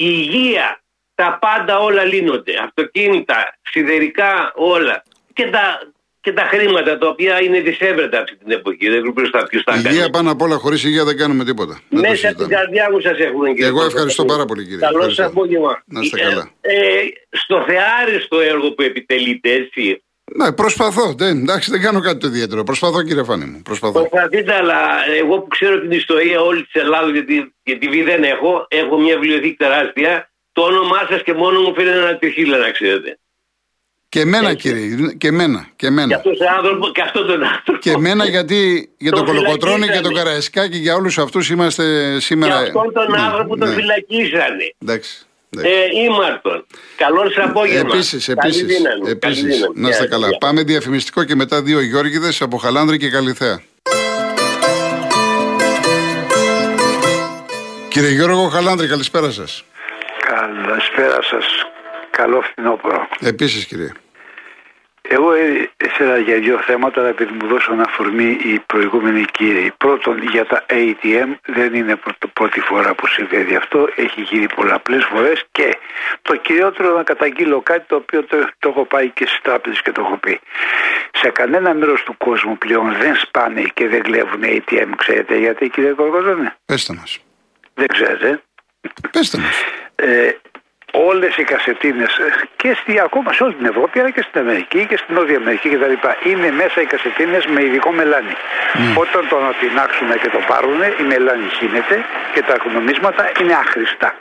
Η 0.00 0.06
υγεία. 0.06 0.80
Τα 1.14 1.38
πάντα 1.40 1.78
όλα 1.78 2.04
λύνονται. 2.04 2.52
Αυτοκίνητα, 2.64 3.58
σιδερικά, 3.70 4.52
όλα. 4.54 5.02
Και 5.32 5.44
τα, 5.50 5.92
και 6.20 6.32
τα 6.32 6.42
χρήματα 6.42 6.98
τα 6.98 7.08
οποία 7.08 7.42
είναι 7.42 7.60
δυσέβρετα 7.60 8.18
αυτή 8.18 8.36
την 8.36 8.50
εποχή. 8.50 8.88
Δεν 8.88 8.98
ξέρω 9.00 9.12
ποιος 9.12 9.30
ποιος 9.48 9.64
τα 9.64 9.72
κάνει. 9.72 9.88
Υγεία 9.88 10.10
πάνω 10.10 10.30
απ' 10.30 10.42
όλα, 10.42 10.56
χωρίς 10.56 10.84
υγεία 10.84 11.04
δεν 11.04 11.16
κάνουμε 11.16 11.44
τίποτα. 11.44 11.80
Δεν 11.88 12.02
το 12.02 12.08
Μέσα 12.08 12.28
από 12.28 12.36
την 12.36 12.46
συζητάμε. 12.46 12.54
καρδιά 12.54 12.90
μου 12.92 13.00
σας 13.00 13.18
έχουμε 13.18 13.48
κύριε. 13.48 13.66
Εγώ 13.66 13.84
ευχαριστώ 13.84 14.24
πάρα 14.24 14.44
πολύ, 14.44 14.62
κύριε. 14.64 14.78
Καλό 14.78 14.96
Ευχαριστώ. 14.96 15.22
σας 15.22 15.30
απόγευμα. 15.30 15.82
Να 15.86 16.00
είστε 16.00 16.20
Ε, 16.20 16.24
καλά. 16.24 16.50
ε, 16.60 16.76
στο 17.30 17.64
θεάριστο 17.68 18.40
έργο 18.40 18.72
που 18.72 18.82
επιτελείτε 18.82 19.50
έτσι. 19.52 20.02
Ναι, 20.36 20.52
προσπαθώ. 20.52 21.14
Δεν, 21.16 21.38
εντάξει, 21.38 21.70
δεν 21.70 21.80
κάνω 21.80 22.00
κάτι 22.00 22.18
το 22.18 22.26
ιδιαίτερο. 22.26 22.64
Προσπαθώ, 22.64 23.02
κύριε 23.02 23.22
Φάνη 23.22 23.44
μου. 23.44 23.62
Προσπαθώ. 23.62 24.00
Προσπαθείτε, 24.08 24.54
αλλά 24.54 24.78
εγώ 25.20 25.38
που 25.40 25.46
ξέρω 25.48 25.80
την 25.80 25.90
ιστορία 25.90 26.40
όλη 26.40 26.62
της 26.62 26.82
Ελλάδα, 26.82 27.10
γιατί, 27.10 27.54
γιατί 27.62 27.88
βι 27.88 28.02
δεν 28.02 28.22
έχω, 28.24 28.66
έχω 28.68 28.98
μια 29.00 29.18
βιβλιοθήκη 29.18 29.56
τεράστια. 29.56 30.30
Το 30.52 30.62
όνομά 30.62 31.06
σας 31.08 31.22
και 31.22 31.32
μόνο 31.32 31.60
μου 31.60 31.74
φαίνεται 31.74 31.98
ένα 31.98 32.16
τριχύλα, 32.18 32.58
να 32.58 32.70
ξέρετε. 32.70 33.18
Και 34.08 34.20
εμένα, 34.20 34.54
κύριε. 34.54 35.12
Και 35.18 35.28
εμένα. 35.28 35.58
Και 35.60 35.72
Και 35.76 35.86
εμένα. 35.86 36.16
αυτός 36.16 36.38
τον 36.38 36.46
άνθρωπο 36.48 36.88
και 36.88 37.00
αυτόν 37.02 37.26
τον 37.26 37.42
άνθρωπο. 37.42 37.78
Και 37.78 37.90
εμένα 37.90 38.24
γιατί 38.28 38.90
για 38.98 39.12
τον 39.12 39.24
Τον 39.24 39.34
Κολοκοτρώνη 39.34 39.74
και 39.76 39.86
τον 39.86 39.92
φυλακίσανε. 39.92 40.18
Καραϊσκάκη 40.22 40.76
για 40.76 40.94
όλους 40.94 41.18
αυτούς 41.18 41.50
είμαστε 41.50 42.12
Και 42.14 42.20
σήμερα. 42.20 42.54
αυτόν 42.58 42.92
τον 42.92 43.10
Ναι, 43.10 43.20
άνθρωπο 43.20 43.56
τον 43.56 43.68
ναι. 43.68 43.74
φυλακίσανε. 43.74 44.74
Εντάξει. 44.82 45.27
Εντάξει. 45.56 45.70
Ε, 45.72 46.02
ήμαρτον. 46.02 46.66
Καλό 46.96 47.30
σα 47.30 47.44
απόγευμα. 47.44 47.90
Επίσης, 47.94 48.26
Καλή 48.26 48.38
επίσης. 48.40 48.62
δύναμη, 48.76 49.00
καλή 49.00 49.10
Επίσης, 49.10 49.42
δύναμη. 49.42 49.80
να 49.80 49.88
είστε 49.88 50.02
Γεια, 50.02 50.10
καλά. 50.10 50.28
γεια. 50.28 50.38
Πάμε 50.38 50.62
διαφημιστικό 50.62 51.24
και 51.24 51.34
μετά 51.34 51.62
δύο 51.62 51.80
Γιώργηδες 51.80 52.42
από 52.42 52.56
Χαλάνδρη 52.56 52.96
και 52.98 53.10
Καλιθέα. 53.10 53.60
Κύριε 57.88 58.10
Γιώργο 58.10 58.48
Χαλάνδρη, 58.48 58.86
καλησπέρα 58.88 59.30
σας. 59.30 59.64
Καλησπέρα 60.26 61.22
σας. 61.22 61.44
Καλό 62.10 62.40
φθινόπωρο. 62.40 63.08
Επίσης, 63.20 63.64
κύριε. 63.66 63.92
Εγώ 65.10 65.32
ε, 65.32 65.70
ήθελα 65.84 66.18
για 66.18 66.38
δύο 66.38 66.58
θέματα 66.58 67.02
να 67.02 67.08
επειδή 67.08 67.32
μου 67.40 67.46
δώσαν 67.48 67.80
αφορμή 67.80 68.38
οι 68.44 68.58
προηγούμενοι 68.66 69.24
κύριοι. 69.32 69.72
Πρώτον, 69.76 70.22
για 70.22 70.44
τα 70.46 70.66
ATM 70.68 71.28
δεν 71.46 71.74
είναι 71.74 71.96
πρώτο- 71.96 72.28
πρώτη 72.28 72.60
φορά 72.60 72.94
που 72.94 73.06
συμβαίνει 73.06 73.56
αυτό. 73.56 73.88
Έχει 73.96 74.20
γίνει 74.20 74.46
πολλαπλές 74.54 75.04
φορές 75.04 75.44
και 75.52 75.76
το 76.22 76.36
κυριότερο 76.36 76.96
να 76.96 77.02
καταγγείλω 77.02 77.60
κάτι 77.60 77.84
το 77.86 77.96
οποίο 77.96 78.24
το, 78.24 78.36
το 78.58 78.68
έχω 78.68 78.84
πάει 78.84 79.08
και 79.10 79.26
στις 79.26 79.40
τράπεζες 79.42 79.82
και 79.82 79.92
το 79.92 80.00
έχω 80.00 80.16
πει. 80.16 80.40
Σε 81.12 81.30
κανένα 81.30 81.74
μέρος 81.74 82.02
του 82.02 82.16
κόσμου 82.16 82.58
πλέον 82.58 82.96
δεν 83.00 83.16
σπάνε 83.16 83.62
και 83.74 83.88
δεν 83.88 84.02
κλέβουν 84.02 84.40
ATM. 84.44 84.88
Ξέρετε 84.96 85.36
γιατί 85.38 85.68
κύριε 85.68 85.92
Κορκοζόνη. 85.92 86.48
Πέστε 86.64 86.94
μας. 86.94 87.18
Δεν 87.74 87.86
ξέρετε. 87.86 88.42
Πέστε 89.10 89.38
μας. 89.38 89.62
ε, 89.94 90.30
όλες 91.06 91.36
οι 91.36 91.44
κασετίνες 91.44 92.16
ε, 92.16 92.48
και 92.56 92.76
στη, 92.80 93.00
ακόμα 93.00 93.32
σε 93.32 93.42
όλη 93.44 93.54
την 93.54 93.66
Ευρώπη 93.66 93.98
αλλά 94.00 94.10
και 94.10 94.22
στην 94.22 94.40
Αμερική 94.40 94.86
και 94.86 94.96
στην 94.96 95.14
Νότια 95.14 95.36
Αμερική 95.36 95.68
κτλ. 95.68 95.92
Είναι 96.24 96.50
μέσα 96.50 96.80
οι 96.80 96.86
κασετίνες 96.86 97.46
με 97.46 97.64
ειδικό 97.64 97.92
μελάνι. 97.92 98.34
Όταν 98.96 99.28
το 99.28 99.36
ανατινάξουν 99.36 100.20
και 100.20 100.28
το 100.28 100.38
πάρουν 100.46 100.82
η 101.00 101.02
μελάνι 101.02 101.48
χύνεται 101.48 102.04
και 102.34 102.42
τα 102.42 102.56
νομίσματα 102.72 103.30
είναι 103.40 103.54
άχρηστα. 103.54 104.14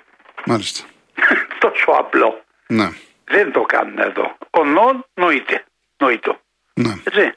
Μάλιστα. 0.45 0.85
Τόσο 1.63 1.91
απλό. 1.91 2.41
Ναι. 2.67 2.89
Δεν 3.25 3.51
το 3.51 3.61
κάνουν 3.61 3.99
εδώ. 3.99 4.37
Ο 4.49 4.63
νον 4.63 5.05
νοείται. 5.13 5.63
Νοητό. 5.97 6.39
Ναι. 6.73 6.93
Έτσι. 7.03 7.33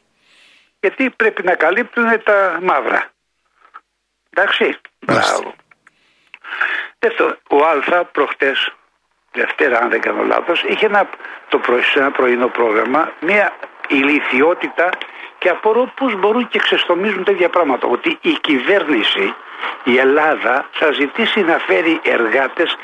Γιατί 0.80 1.10
πρέπει 1.10 1.42
να 1.42 1.54
καλύπτουν 1.54 2.22
τα 2.24 2.58
μαύρα. 2.62 3.10
Εντάξει. 4.30 4.78
Μάλιστα. 5.06 5.32
Μπράβο. 5.32 5.54
Δεύτερον, 6.98 7.38
ο 7.50 7.56
Α 7.56 8.04
προχτές, 8.04 8.72
Δευτέρα 9.32 9.78
αν 9.78 9.90
δεν 9.90 10.00
κάνω 10.00 10.22
λάθος, 10.22 10.62
είχε 10.62 10.86
ένα, 10.86 11.08
το 11.48 11.58
πρωί, 11.58 11.82
σε 11.82 11.98
ένα 11.98 12.10
πρωινό 12.10 12.48
πρόγραμμα 12.48 13.12
μια 13.20 13.52
ηλικιότητα 13.88 14.90
και 15.38 15.48
απορώ 15.48 15.92
πώς 15.96 16.14
μπορούν 16.14 16.48
και 16.48 16.58
ξεστομίζουν 16.58 17.24
τέτοια 17.24 17.48
πράγματα. 17.48 17.86
Ότι 17.86 18.18
η 18.20 18.32
κυβέρνηση, 18.40 19.34
η 19.84 19.98
Ελλάδα 19.98 20.68
θα 20.72 20.92
ζητήσει 20.92 21.40
να 21.40 21.58
φέρει 21.58 22.00
εργάτες 22.04 22.76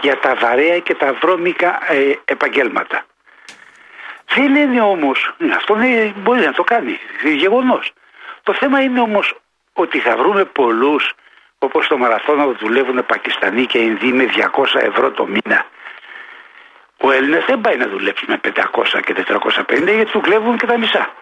για 0.00 0.18
τα 0.18 0.34
βαρέα 0.34 0.78
και 0.78 0.94
τα 0.94 1.12
βρώμικα 1.12 1.92
ε, 1.92 2.12
επαγγέλματα. 2.24 3.04
Δεν 4.34 4.54
είναι 4.54 4.80
όμως, 4.80 5.34
αυτό 5.56 5.74
είναι, 5.74 6.14
μπορεί 6.16 6.40
να 6.40 6.52
το 6.52 6.64
κάνει, 6.64 6.98
είναι 7.24 7.34
γεγονός. 7.34 7.92
Το 8.42 8.52
θέμα 8.54 8.80
είναι 8.80 9.00
όμως 9.00 9.34
ότι 9.72 9.98
θα 9.98 10.16
βρούμε 10.16 10.44
πολλούς 10.44 11.12
όπως 11.58 11.86
το 11.86 11.98
μαραθώνα 11.98 12.44
που 12.44 12.56
δουλεύουν 12.60 13.06
Πακιστανοί 13.06 13.66
και 13.66 13.78
Ινδοί 13.78 14.12
με 14.12 14.24
200 14.24 14.64
ευρώ 14.74 15.10
το 15.10 15.26
μήνα. 15.26 15.66
Ο 17.00 17.10
Έλληνας 17.10 17.44
δεν 17.44 17.60
πάει 17.60 17.76
να 17.76 17.88
δουλέψει 17.88 18.24
με 18.28 18.40
500 18.44 19.00
και 19.04 19.14
450 19.14 19.94
γιατί 19.94 20.10
του 20.10 20.20
κλέβουν 20.20 20.56
και 20.56 20.66
τα 20.66 20.78
μισά. 20.78 21.12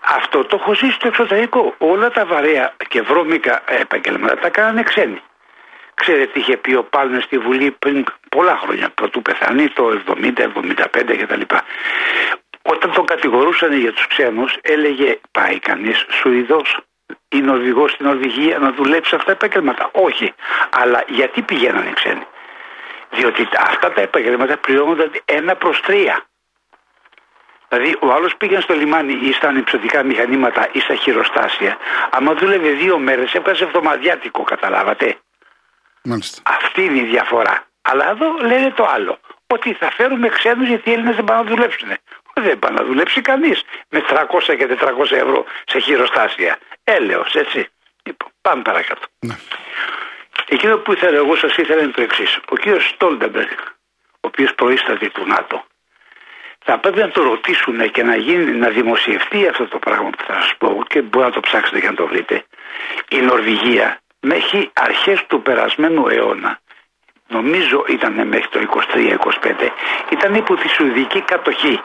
Αυτό 0.00 0.44
το 0.44 0.58
έχω 0.60 0.74
ζήσει 0.74 0.92
στο 0.92 1.08
εξωτερικό. 1.08 1.74
Όλα 1.78 2.10
τα 2.10 2.24
βαρέα 2.24 2.74
και 2.88 3.02
βρώμικα 3.02 3.62
επαγγέλματα 3.66 4.36
τα 4.36 4.48
κάνανε 4.48 4.82
ξένοι. 4.82 5.22
Ξέρετε 5.94 6.26
τι 6.26 6.40
είχε 6.40 6.56
πει 6.56 6.74
ο 6.74 6.84
Πάλμερ 6.84 7.22
στη 7.22 7.38
Βουλή 7.38 7.70
πριν 7.70 8.04
πολλά 8.28 8.56
χρόνια, 8.56 8.90
πρωτού 8.90 9.22
πεθάνει, 9.22 9.68
το 9.68 10.00
70-75 10.06 11.16
κτλ. 11.18 11.40
Όταν 12.62 12.92
τον 12.92 13.06
κατηγορούσαν 13.06 13.72
για 13.72 13.92
τους 13.92 14.06
ξένους, 14.06 14.56
έλεγε 14.62 15.18
πάει 15.30 15.58
κανείς 15.58 16.06
Σουηδός 16.10 16.78
ή 17.28 17.40
Νορβηγός 17.40 17.90
στην 17.90 18.06
Νορβηγία 18.06 18.58
να 18.58 18.72
δουλέψει 18.72 19.14
αυτά 19.14 19.36
τα 19.36 19.46
επαγγέλματα. 19.46 19.90
Όχι. 19.92 20.34
Αλλά 20.70 21.04
γιατί 21.08 21.42
πηγαίνανε 21.42 21.88
οι 21.88 21.92
ξένοι. 21.92 22.26
Διότι 23.16 23.48
αυτά 23.58 23.92
τα 23.92 24.00
επαγγέλματα 24.00 24.56
πληρώνονταν 24.56 25.12
ένα 25.24 25.56
προς 25.56 25.80
τρία. 25.80 26.24
Δηλαδή, 27.68 27.96
ο 28.00 28.12
άλλος 28.12 28.36
πήγαινε 28.36 28.60
στο 28.60 28.74
λιμάνι 28.74 29.12
ή 29.12 29.32
στα 29.32 29.48
ανυψωτικά 29.48 30.02
μηχανήματα 30.02 30.68
ή 30.72 30.80
στα 30.80 30.94
χειροστάσια. 30.94 31.76
Άμα 32.10 32.34
δούλευε 32.34 32.70
δύο 32.70 32.98
μέρες, 32.98 33.32
έβγαζε 33.34 33.64
εβδομαδιάτικο, 33.64 34.42
καταλάβατε. 34.42 35.16
Μάλιστα. 36.02 36.42
Αυτή 36.44 36.84
είναι 36.84 36.98
η 36.98 37.04
διαφορά. 37.04 37.66
Αλλά 37.82 38.10
εδώ 38.10 38.36
λένε 38.40 38.70
το 38.70 38.84
άλλο. 38.84 39.18
Ότι 39.46 39.72
θα 39.72 39.90
φέρουμε 39.90 40.28
ξένους 40.28 40.68
γιατί 40.68 40.90
οι 40.90 40.92
Έλληνες 40.92 41.16
δεν 41.16 41.24
πάνε 41.24 41.42
να 41.42 41.48
δουλέψουν. 41.48 41.88
Δεν 42.34 42.58
πάνε 42.58 42.78
να 42.78 42.84
δουλέψει 42.84 43.20
κανείς 43.20 43.62
με 43.88 44.02
300 44.08 44.56
και 44.58 44.66
400 44.66 45.10
ευρώ 45.10 45.44
σε 45.66 45.78
χειροστάσια. 45.78 46.58
Έλεος, 46.84 47.34
έτσι. 47.34 47.68
Λοιπόν, 48.02 48.28
πάμε 48.40 48.62
παρακάτω. 48.62 49.06
Ναι. 49.18 49.36
Εκείνο 50.48 50.76
που 50.76 50.92
ήθελα 50.92 51.16
εγώ 51.16 51.36
σας 51.36 51.56
ήθελα 51.56 51.82
είναι 51.82 51.92
το 51.92 52.02
εξής. 52.02 52.38
Ο 52.48 52.56
κύριος 52.56 52.88
Στόλτεμπεργκ, 52.88 53.58
ο 54.10 54.26
οποίος 54.26 54.54
προείσταται 54.54 55.08
του 55.08 55.26
ΝΑΤΟ, 55.26 55.64
θα 56.64 56.78
πρέπει 56.78 56.98
να 56.98 57.10
το 57.10 57.22
ρωτήσουν 57.22 57.90
και 57.90 58.02
να, 58.02 58.16
γίνει, 58.16 58.50
να 58.50 58.68
δημοσιευτεί 58.68 59.48
αυτό 59.48 59.66
το 59.66 59.78
πράγμα 59.78 60.10
που 60.10 60.24
θα 60.24 60.34
σας 60.40 60.54
πω 60.58 60.84
και 60.88 61.02
μπορεί 61.02 61.24
να 61.24 61.32
το 61.32 61.40
ψάξετε 61.40 61.80
και 61.80 61.88
να 61.88 61.94
το 61.94 62.06
βρείτε. 62.06 62.44
Η 63.08 63.20
Νορβηγία 63.20 64.00
μέχρι 64.20 64.70
αρχές 64.74 65.26
του 65.26 65.42
περασμένου 65.42 66.08
αιώνα 66.08 66.60
νομίζω 67.28 67.84
ήταν 67.88 68.26
μέχρι 68.26 68.48
το 68.48 68.82
23-25 68.92 69.68
ήταν 70.10 70.34
υπό 70.34 70.54
τη 70.54 70.68
Σουηδική 70.68 71.20
κατοχή. 71.20 71.80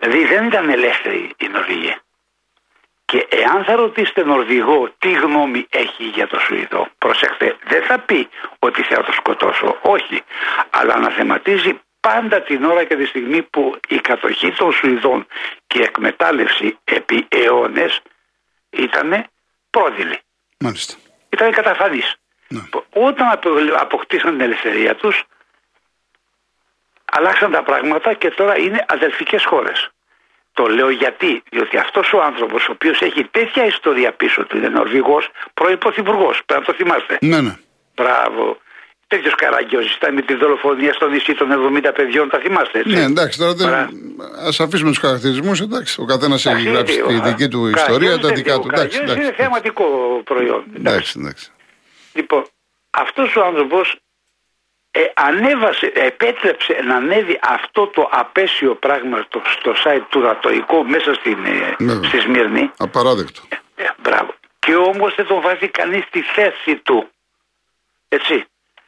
Δηλαδή 0.00 0.24
δεν 0.24 0.46
ήταν 0.46 0.68
ελεύθερη 0.68 1.30
η 1.36 1.48
Νορβηγία. 1.48 2.02
Και 3.10 3.26
εάν 3.30 3.64
θα 3.64 3.74
ρωτήσετε 3.74 4.24
Νορβηγό 4.24 4.94
τι 4.98 5.12
γνώμη 5.12 5.66
έχει 5.70 6.04
για 6.04 6.26
το 6.26 6.38
Σουηδό, 6.38 6.88
προσέξτε, 6.98 7.56
δεν 7.64 7.82
θα 7.82 7.98
πει 7.98 8.28
ότι 8.58 8.82
θα 8.82 9.02
το 9.02 9.12
σκοτώσω, 9.12 9.78
όχι. 9.82 10.22
Αλλά 10.70 10.94
αναθεματίζει 10.94 11.80
πάντα 12.00 12.42
την 12.42 12.64
ώρα 12.64 12.84
και 12.84 12.96
τη 12.96 13.06
στιγμή 13.06 13.42
που 13.42 13.76
η 13.88 13.96
κατοχή 14.00 14.52
των 14.52 14.72
Σουηδών 14.72 15.26
και 15.66 15.78
η 15.78 15.82
εκμετάλλευση 15.82 16.78
επί 16.84 17.26
αιώνες 17.28 18.00
ήταν 18.70 19.24
πρόδειλη. 19.70 20.18
Μάλιστα. 20.58 20.94
Ήταν 21.28 21.52
καταφανής. 21.52 22.14
Ναι. 22.48 22.60
Όταν 22.92 23.30
απο- 23.30 23.50
αποκτήσαν 23.78 24.30
την 24.30 24.40
ελευθερία 24.40 24.94
τους, 24.94 25.24
αλλάξαν 27.04 27.50
τα 27.50 27.62
πράγματα 27.62 28.14
και 28.14 28.30
τώρα 28.30 28.58
είναι 28.58 28.84
αδελφικές 28.88 29.44
χώρες. 29.44 29.90
Το 30.58 30.66
λέω 30.66 30.90
γιατί, 30.90 31.42
διότι 31.50 31.76
αυτός 31.78 32.12
ο 32.12 32.22
άνθρωπος 32.22 32.68
ο 32.68 32.72
οποίος 32.72 33.00
έχει 33.00 33.24
τέτοια 33.24 33.64
ιστορία 33.66 34.12
πίσω 34.12 34.44
του 34.46 34.56
είναι 34.56 34.68
Νορβηγός, 34.68 35.24
πρώην 35.54 35.78
πρωθυπουργός, 35.78 36.40
πρέπει 36.46 36.60
να 36.60 36.66
το 36.66 36.72
θυμάστε. 36.80 37.18
Ναι, 37.20 37.40
ναι. 37.40 37.54
Μπράβο. 37.94 38.58
Τέτοιος 39.06 39.34
καραγκιόζης 39.34 39.94
ήταν 39.94 40.14
με 40.14 40.22
τη 40.22 40.34
δολοφονία 40.34 40.92
στο 40.92 41.08
νησί 41.08 41.34
των 41.34 41.48
70 41.52 41.92
παιδιών, 41.94 42.28
τα 42.28 42.38
θυμάστε 42.38 42.78
έτσι; 42.78 42.94
Ναι, 42.94 43.02
εντάξει, 43.02 43.38
τώρα 43.38 43.54
δεν... 43.54 43.66
Παρά- 43.70 43.88
ας 44.48 44.60
αφήσουμε 44.60 44.90
τους 44.90 44.98
χαρακτηρισμούς, 44.98 45.60
εντάξει, 45.60 46.00
ο 46.00 46.04
καθένας 46.04 46.46
έχει 46.46 46.68
Εντάξει, 46.68 46.94
γράψει 46.96 47.16
ο- 47.16 47.20
τη 47.22 47.28
δική 47.28 47.48
του 47.48 47.60
ο 47.62 47.68
ιστορία, 47.68 47.86
Καραγκιόζης 47.86 48.20
τα 48.20 48.26
δεν 48.26 48.36
δικά 48.36 48.52
είναι- 48.52 48.62
του. 48.62 48.68
ο 48.70 48.74
Εντάξει, 48.76 48.98
Καραγκιόζης 48.98 49.24
εντάξει, 49.26 49.42
είναι 49.42 49.48
θεματικό 49.48 49.84
προϊόν. 50.24 50.64
εντάξει, 50.76 51.14
εντάξει. 51.20 51.50
Λοιπόν, 52.12 52.42
αυτός 52.90 53.36
ο 53.36 53.44
άνθρωπος 53.44 53.96
ε, 54.90 55.00
ανέβασε, 55.14 55.92
επέτρεψε 55.94 56.80
να 56.84 56.94
ανέβει 56.96 57.38
αυτό 57.42 57.86
το 57.86 58.08
απέσιο 58.12 58.74
πράγμα 58.74 59.24
στο, 59.26 59.42
στο 59.58 59.74
site 59.84 60.02
του 60.08 60.20
Ρατοϊκού 60.20 60.84
μέσα 60.86 61.14
στην, 61.14 61.44
ε, 61.44 61.74
Βέβαια. 61.78 62.08
στη 62.08 62.20
Σμύρνη. 62.20 62.70
Απαράδεκτο. 62.78 63.40
Ε, 63.76 63.84
μπράβο. 64.02 64.34
Και 64.58 64.74
όμως 64.74 65.14
δεν 65.14 65.26
τον 65.26 65.40
βάζει 65.40 65.68
κανείς 65.68 66.04
στη 66.04 66.20
θέση 66.22 66.76
του. 66.76 67.08
Έτσι. 68.08 68.44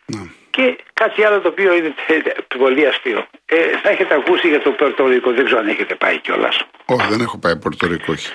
Ναι. 0.07 0.21
Και 0.51 0.79
κάτι 0.93 1.25
άλλο 1.25 1.41
το 1.41 1.49
οποίο 1.49 1.75
είναι 1.75 1.95
τε- 2.07 2.43
πολύ 2.59 2.87
αστείο. 2.87 3.27
Ε, 3.47 3.79
θα 3.83 3.89
έχετε 3.91 4.15
ακούσει 4.15 4.49
για 4.49 4.61
το 4.63 4.71
Περτορικό, 4.71 5.33
δεν 5.33 5.45
ξέρω 5.45 5.61
αν 5.61 5.69
έχετε 5.69 5.95
πάει 5.95 6.19
κιόλας. 6.19 6.61
Όχι, 6.85 7.07
δεν 7.09 7.21
έχω 7.21 7.39
πάει 7.39 7.57
Πορτορικό. 7.59 8.13
όχι. 8.13 8.33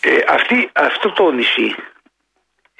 Ε, 0.00 0.16
αυτή, 0.28 0.70
αυτό 0.72 1.12
το 1.12 1.30
νησί 1.30 1.74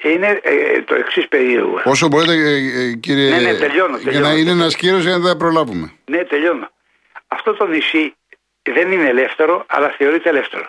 είναι 0.09 0.39
ε, 0.43 0.81
το 0.81 0.95
εξής 0.95 1.27
περίεργο. 1.27 1.81
Όσο 1.83 2.07
μπορείτε, 2.07 2.33
ε, 2.33 2.81
ε, 2.83 2.93
κύριε. 2.93 3.29
Ναι, 3.29 3.39
ναι, 3.39 3.53
τελειώνω, 3.57 3.97
Για 3.97 4.11
να 4.11 4.11
τελειώνω. 4.11 4.35
είναι 4.35 4.51
ένας 4.51 4.75
κύριο 4.75 4.97
για 4.97 5.11
να 5.11 5.19
δεν 5.19 5.37
προλάβουμε. 5.37 5.91
Ναι, 6.05 6.23
τελειώνω. 6.23 6.69
Αυτό 7.27 7.53
το 7.53 7.67
νησί 7.67 8.15
δεν 8.61 8.91
είναι 8.91 9.07
ελεύθερο, 9.09 9.65
αλλά 9.67 9.89
θεωρείται 9.97 10.29
ελεύθερο. 10.29 10.65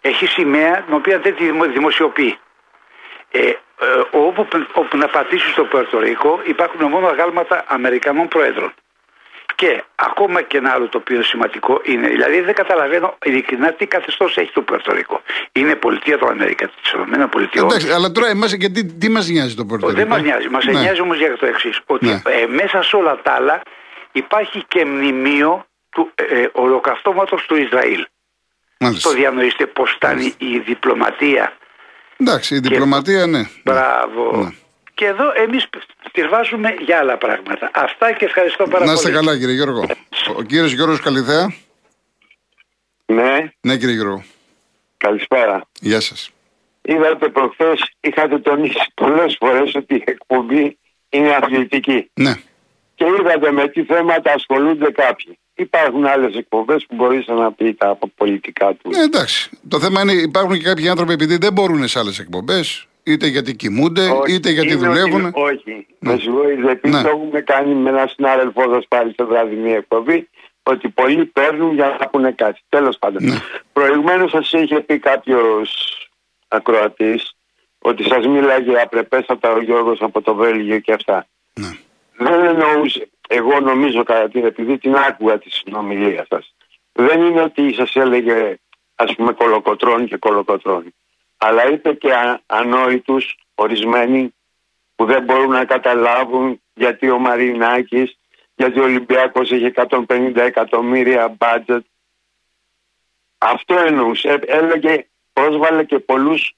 Έχει 0.00 0.26
σημαία 0.26 0.82
την 0.82 0.94
οποία 0.94 1.18
δεν 1.18 1.34
τη 1.36 1.44
δημο- 1.44 1.66
δημοσιοποιεί. 1.66 2.38
Ε, 3.30 3.40
ε, 3.48 3.56
όπου, 4.10 4.48
όπου 4.72 4.96
να 4.96 5.06
πατήσει 5.08 5.50
στο 5.50 5.64
Πορτορίκο 5.64 6.40
υπάρχουν 6.46 6.86
μόνο 6.86 7.06
αγάλματα 7.06 7.64
Αμερικανών 7.68 8.28
Προέδρων. 8.28 8.72
Και 9.54 9.82
ακόμα 9.94 10.42
και 10.42 10.56
ένα 10.56 10.70
άλλο 10.72 10.88
το 10.88 10.98
οποίο 10.98 11.14
είναι 11.14 11.24
σημαντικό 11.24 11.80
είναι, 11.84 12.08
δηλαδή 12.08 12.40
δεν 12.40 12.54
καταλαβαίνω 12.54 13.18
ειλικρινά 13.24 13.72
τι 13.72 13.86
καθεστώς 13.86 14.36
έχει 14.36 14.52
το 14.52 14.62
Πορτορίκο. 14.62 15.20
Είναι 15.52 15.74
πολιτεία 15.74 16.18
των 16.18 16.28
Αμερικά, 16.30 16.66
της 16.66 16.92
ΗΠΑ. 16.92 17.64
Εντάξει, 17.64 17.90
αλλά 17.90 18.12
τώρα 18.12 18.28
εμάς 18.28 18.56
και 18.56 18.68
τι, 18.68 18.84
τι 18.84 19.08
μας 19.08 19.28
νοιάζει 19.28 19.54
το 19.54 19.64
Πορτορικό. 19.64 19.98
Δεν 19.98 20.08
μας 20.08 20.22
νοιάζει. 20.22 20.48
Μας 20.48 20.64
Ναι. 20.64 20.80
νοιάζει 20.80 21.00
όμως 21.00 21.18
για 21.18 21.36
το 21.36 21.46
εξής. 21.46 21.80
Ότι 21.86 22.06
Ναι. 22.06 22.12
ε, 22.24 22.46
μέσα 22.46 22.82
σε 22.82 22.96
όλα 22.96 23.20
τα 23.22 23.32
άλλα 23.32 23.62
υπάρχει 24.12 24.64
και 24.68 24.84
μνημείο 24.84 25.66
του 25.90 26.10
ε, 26.14 26.46
ολοκαυτώματος 26.52 27.44
του 27.46 27.56
Ισραήλ. 27.56 28.06
Μάλιστα. 28.78 29.08
Το 29.08 29.14
διανοείστε 29.14 29.66
πώς 29.66 29.90
φτάνει 29.90 30.34
η 30.38 30.58
διπλωματία. 30.58 31.52
Εντάξει, 32.16 32.54
η 32.54 32.58
διπλωματία, 32.58 33.26
ναι. 33.26 33.42
Μπράβο. 33.64 34.36
Ναι. 34.36 34.48
Και 35.02 35.08
εδώ 35.08 35.24
εμείς 35.36 35.66
τη 36.12 36.22
βάζουμε 36.22 36.74
για 36.80 36.98
άλλα 36.98 37.16
πράγματα. 37.18 37.70
Αυτά 37.74 38.12
και 38.12 38.24
ευχαριστώ 38.24 38.64
πάρα 38.68 38.84
Να 38.84 38.92
είστε 38.92 39.10
πολύ. 39.10 39.24
καλά, 39.24 39.38
κύριε 39.38 39.54
Γιώργο. 39.54 39.84
Ο 40.36 40.42
κύριος 40.42 40.72
Γιώργος 40.72 41.00
Καλιθέα. 41.00 41.54
Ναι, 43.06 43.52
Ναι, 43.60 43.76
κύριε 43.76 43.94
Γιώργο. 43.94 44.24
καλησπέρα. 44.96 45.68
Γεια 45.80 46.00
σας. 46.00 46.30
Είδατε 46.82 47.28
προχθές, 47.28 47.90
είχατε 48.00 48.38
τονίσει 48.38 48.78
πολλές 48.94 49.36
φορές 49.40 49.74
ότι 49.74 49.94
η 49.94 50.02
εκπομπή 50.06 50.78
είναι 51.08 51.34
αθλητική. 51.42 52.10
Ναι. 52.14 52.34
Και 52.94 53.04
είδατε 53.20 53.52
με 53.52 53.68
τι 53.68 53.84
θέματα 53.84 54.32
ασχολούνται 54.32 54.90
κάποιοι. 54.90 55.38
Υπάρχουν 55.54 56.06
άλλες 56.06 56.34
εκπομπές 56.36 56.86
που 56.88 56.94
μπορείς 56.94 57.26
να 57.26 57.52
πει 57.52 57.74
τα 57.74 57.98
πολιτικά 58.16 58.74
του. 58.74 58.90
ναι, 58.90 59.02
εντάξει. 59.02 59.50
Το 59.68 59.80
θέμα 59.80 60.00
είναι 60.00 60.12
υπάρχουν 60.12 60.56
και 60.58 60.62
κάποιοι 60.64 60.88
άνθρωποι 60.88 61.12
επειδή 61.12 61.36
δεν 61.36 61.52
μπορούν 61.52 61.88
σε 61.88 61.98
άλλες 61.98 62.18
εκπομπές, 62.18 62.86
είτε 63.02 63.26
γιατί 63.26 63.56
κοιμούνται, 63.56 64.08
Όχι, 64.08 64.34
είτε 64.34 64.50
γιατί 64.50 64.72
είναι 64.72 64.86
δουλεύουν. 64.86 65.24
ότι- 65.24 65.40
όχι. 65.40 65.86
Με 65.98 66.16
συγχωρείτε, 66.16 66.70
επειδή 66.70 66.96
Ναι. 66.96 67.02
το 67.02 67.08
έχουμε 67.08 67.40
κάνει 67.40 67.74
με 67.74 67.90
έναν 67.90 68.08
συνάδελφό 68.08 68.72
σας 68.74 68.84
πάλι 68.88 69.12
στο 69.12 69.26
βραδινή 69.26 69.72
εκπομπή, 69.72 70.28
ότι 70.62 70.88
πολλοί 70.88 71.24
παίρνουν 71.26 71.74
για 71.74 71.96
να 72.00 72.08
πούνε 72.08 72.32
κάτι. 72.32 72.60
Τέλος 72.68 72.98
πάντων. 72.98 73.24
Ναι. 73.24 73.34
Προηγουμένως 73.72 74.30
σας 74.30 74.52
είχε 74.52 74.80
πει 74.80 74.98
κάποιος 74.98 75.96
ακροατής 76.48 77.32
ότι 77.78 78.04
σας 78.04 78.26
μίλαγε 78.26 78.80
απρεπέστατα 78.80 79.52
ο 79.52 79.60
Γιώργος 79.60 79.98
από 80.00 80.22
το 80.22 80.34
Βέλγιο 80.34 80.78
και 80.78 80.92
αυτά. 80.92 81.26
Ναι. 81.54 81.70
Δεν 82.16 82.44
εννοούσε. 82.44 83.08
Εγώ 83.28 83.60
νομίζω 83.60 84.02
κατά 84.02 84.28
την 84.28 84.44
επειδή 84.44 84.78
την 84.78 84.94
άκουγα 84.94 85.38
τη 85.38 85.50
συνομιλία 85.50 86.26
σας. 86.28 86.54
Δεν 86.92 87.22
είναι 87.22 87.40
ότι 87.42 87.74
σας 87.74 87.94
έλεγε 87.96 88.56
ας 88.94 89.14
πούμε 89.14 89.32
κολοκοτρώνει 89.32 90.06
και 90.08 90.16
κολοκοτρώνει. 90.16 90.94
Αλλά 91.44 91.70
είπε 91.72 91.92
και 91.92 92.12
α, 92.12 92.40
ανόητους 92.46 93.36
ορισμένοι 93.54 94.34
που 94.94 95.04
δεν 95.04 95.24
μπορούν 95.24 95.50
να 95.50 95.64
καταλάβουν 95.64 96.60
γιατί 96.74 97.10
ο 97.10 97.18
Μαρινάκης, 97.18 98.18
γιατί 98.54 98.80
ο 98.80 98.82
Ολυμπιακός 98.82 99.50
έχει 99.50 99.72
150 99.74 100.36
εκατομμύρια 100.36 101.36
budget. 101.38 101.80
Αυτό 103.38 103.74
εννοούσε. 103.86 104.28
Ε, 104.28 104.56
Έλεγε, 104.56 105.06
πρόσβαλε 105.32 105.84
και 105.84 105.98
πολλούς 105.98 106.54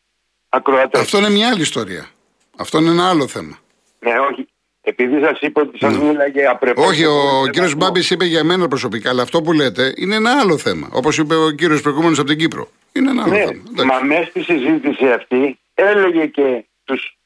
ακροατές. 0.49 1.01
Αυτό 1.01 1.19
είναι 1.19 1.31
μια 1.31 1.49
άλλη 1.49 1.61
ιστορία. 1.61 2.09
Αυτό 2.57 2.79
είναι 2.79 2.91
ένα 2.91 3.09
άλλο 3.09 3.29
θέμα. 3.29 3.59
Ναι, 3.99 4.19
όχι. 4.19 4.49
Επειδή 4.87 5.21
σας 5.21 5.41
είπα 5.41 5.61
ότι 5.63 5.79
σας 5.79 5.99
μίλαγε 5.99 6.47
απρεπώς. 6.47 6.87
Όχι, 6.87 7.05
ο 7.05 7.47
κύριος 7.51 7.75
Μπάμπης 7.75 8.11
είπε 8.11 8.25
για 8.25 8.45
μένα 8.45 8.69
προσωπικά, 8.69 9.11
αλλά 9.11 9.23
αυτό 9.23 9.43
που 9.43 9.53
λέτε 9.53 9.93
είναι 9.97 10.15
ένα 10.15 10.39
άλλο 10.41 10.59
θέμα. 10.59 10.89
Όπως 10.93 11.19
είπε 11.19 11.35
ο 11.35 11.51
κύριος 11.51 11.81
προηγούμενος 11.81 12.19
από 12.19 12.29
την 12.29 12.39
Κύπρο. 12.39 12.69
Είναι 12.93 13.11
ένα 13.11 13.23
άλλο 13.23 13.33
Ναι, 13.33 13.39
θέμα. 13.39 13.63
Εντάξει. 13.71 13.87
μα 13.87 14.01
μέσα 14.07 14.25
στη 14.25 14.43
συζήτηση 14.43 15.13
αυτή 15.13 15.59
έλεγε 15.75 16.27
και 16.27 16.65
τους 16.85 17.17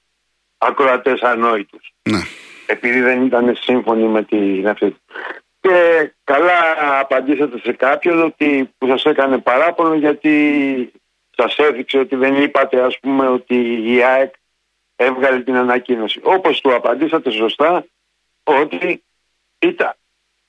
ακροατές 0.59 1.21
ανόητους. 1.21 1.92
Ναι. 2.03 2.21
επειδή 2.66 3.01
δεν 3.01 3.25
ήταν 3.25 3.57
σύμφωνοι 3.61 4.03
με 4.05 4.23
την 4.23 4.68
αυτή. 4.68 4.97
Και 5.61 6.11
καλά 6.25 6.59
απαντήσατε 7.01 7.59
σε 7.59 7.73
κάποιον 7.73 8.23
ότι 8.23 8.71
που 8.79 8.87
σας 8.87 9.03
έκανε 9.05 9.38
παράπονο 9.38 9.94
γιατί 9.94 10.33
σας 11.37 11.57
έδειξε 11.57 11.99
ότι 11.99 12.16
δεν 12.16 12.42
είπατε 12.42 12.81
ας 12.81 12.99
πούμε 13.01 13.29
ότι 13.29 13.55
η 13.85 14.03
ΑΕΚ 14.05 14.33
έβγαλε 15.00 15.40
την 15.40 15.56
ανακοίνωση. 15.56 16.20
Όπως 16.22 16.61
του 16.61 16.74
απαντήσατε 16.74 17.30
σωστά 17.30 17.84
ότι 18.42 19.02
ήταν 19.58 19.94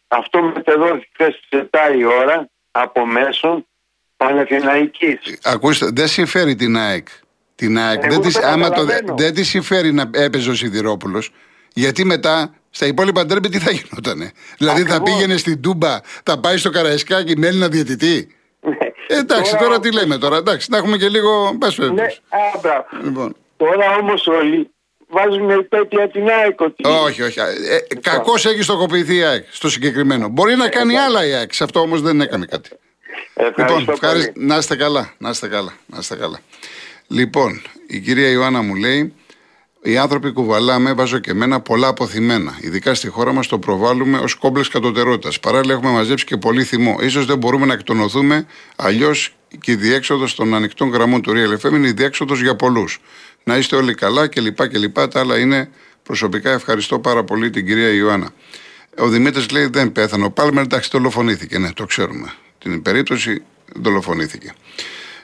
αυτό 0.08 0.42
μετεδόθηκε 0.42 1.08
χθες 1.14 1.40
στις 1.46 1.60
7 1.72 1.98
η 1.98 2.04
ώρα 2.06 2.50
από 2.72 3.06
μέσον 3.06 3.66
Παναθηναϊκής. 4.18 5.20
Ακούστε, 5.44 5.90
δεν 5.94 6.08
συμφέρει 6.08 6.56
την 6.56 6.78
ΑΕΚ. 6.78 7.08
Την 7.56 7.78
ΑΕΚ. 7.80 8.04
Εγώ 8.04 8.14
δεν, 8.14 8.22
της, 8.22 8.34
το 8.34 8.48
άμα 8.48 8.70
το, 8.70 8.74
καταλαβαίνω. 8.74 9.16
δεν 9.18 9.34
της 9.34 9.48
συμφέρει 9.50 9.92
να 9.92 10.10
έπαιζε 10.14 10.50
ο 10.50 10.56
Σιδηρόπουλος. 10.56 11.32
Γιατί 11.74 12.06
μετά 12.06 12.54
στα 12.70 12.86
υπόλοιπα 12.86 13.26
ντέρμπι 13.26 13.50
τι 13.50 13.60
θα 13.60 13.72
γινότανε; 13.72 14.32
Δηλαδή 14.58 14.84
θα 14.84 14.96
Ακριβώς. 14.96 15.14
πήγαινε 15.14 15.38
στην 15.38 15.62
Τούμπα, 15.62 16.00
θα 16.24 16.40
πάει 16.40 16.58
στο 16.58 16.70
Καραϊσκάκι 16.70 17.38
με 17.38 17.48
Έλληνα 17.48 17.68
διαιτητή; 17.68 18.36
Ε, 19.08 19.18
εντάξει, 19.18 19.58
τώρα, 19.58 19.80
τι 19.80 19.94
λέμε 19.94 20.18
τώρα. 20.18 20.38
Εντάξει, 20.38 20.68
να 20.72 20.78
έχουμε 20.78 20.98
και 20.98 21.10
λίγο. 21.10 21.56
Πες 21.60 21.78
Ναι, 21.78 21.86
βέβαια. 21.86 22.06
α, 22.06 22.60
μπράβο. 22.62 22.86
Λοιπόν. 23.04 23.36
Τώρα 23.60 23.96
όμως 24.02 24.28
όλοι 24.28 24.70
βάζουν 25.08 25.50
υπέτεια 25.50 26.10
την 26.10 26.30
ΑΕΚ 26.30 26.62
ότι... 26.62 26.84
Όχι, 26.88 27.22
όχι. 27.22 27.40
Ε, 27.40 27.96
Κακώ 28.02 28.34
έχεις 28.34 28.64
στοχοποιηθεί 28.66 29.16
η 29.16 29.24
ΑΕΚ 29.24 29.46
στο 29.50 29.70
συγκεκριμένο. 29.70 30.28
Μπορεί 30.28 30.56
να 30.56 30.70
κάνει 30.70 30.98
άλλα 30.98 31.26
η 31.26 31.34
ΑΕΚ. 31.34 31.54
Σε 31.54 31.64
αυτό 31.64 31.80
όμως 31.80 32.02
δεν 32.02 32.22
έκανε 32.22 32.46
κάτι. 32.46 32.70
Ευχαριστώ 33.34 33.62
Λοιπόν, 33.64 33.86
πολύ. 33.86 33.98
ευχαριστώ. 34.02 34.32
Να 34.36 34.58
είστε 34.58 34.76
καλά. 34.76 35.14
Να 35.18 35.30
είστε 35.30 35.48
καλά. 35.48 35.74
Να 35.86 35.98
είστε 36.00 36.16
καλά. 36.16 36.40
Λοιπόν, 37.08 37.62
η 37.88 38.00
κυρία 38.00 38.30
Ιωάννα 38.30 38.62
μου 38.62 38.76
λέει: 38.76 39.14
Οι 39.82 39.98
άνθρωποι 39.98 40.32
κουβαλάμε, 40.32 40.94
βάζω 40.94 41.20
και 41.20 41.32
εμένα, 41.32 41.60
πολλά 41.62 41.88
αποθυμένα. 41.88 42.58
Ειδικά 42.62 42.94
στη 42.94 43.08
χώρα 43.08 43.34
μας 43.34 43.48
το 43.48 43.60
προβάλλουμε 43.60 44.18
ως 44.18 44.34
κόμπλεξ 44.36 44.68
κατωτερότητας. 44.68 45.40
Παράλληλα, 45.40 45.74
έχουμε 45.74 45.92
μαζέψει 45.92 46.26
και 46.26 46.38
πολύ 46.38 46.64
θυμό. 46.64 46.98
σω 47.10 47.24
δεν 47.26 47.38
μπορούμε 47.38 47.66
να 47.66 47.74
εκτονωθούμε, 47.74 48.46
αλλιώς 48.76 49.34
και 49.62 49.72
η 49.72 49.76
διέξοδος 49.76 50.36
των 50.36 50.54
ανοιχτών 50.54 50.90
γραμμών 50.90 51.22
του 51.22 51.32
Real 51.36 51.66
FM 51.68 51.74
είναι 51.74 51.88
η 51.88 51.92
διέξοδος 51.92 52.42
για 52.42 52.56
πολλούς. 52.56 53.00
Να 53.44 53.58
είστε 53.58 53.76
όλοι 53.76 53.94
καλά 53.94 54.28
κλπ. 54.28 54.68
κλπ. 54.68 55.08
Τα 55.08 55.20
άλλα 55.20 55.40
είναι 55.40 55.70
προσωπικά 56.04 56.52
ευχαριστώ 56.52 57.00
πάρα 57.00 57.24
πολύ 57.24 57.50
την 57.50 57.66
κυρία 57.66 57.90
Ιωάννα. 57.90 58.30
Ο 58.98 59.08
Δημήτρης 59.08 59.50
λέει 59.50 59.66
δεν 59.66 59.92
πέθανε. 59.92 60.26
Ο 60.26 60.32
Πάλμερ 60.32 60.64
εντάξει 60.64 60.90
δολοφονήθηκε. 60.92 61.58
Ναι, 61.58 61.72
το 61.74 61.86
ξέρουμε. 61.86 62.34
Την 62.58 62.82
περίπτωση 62.82 63.42
δολοφονήθηκε. 63.76 64.54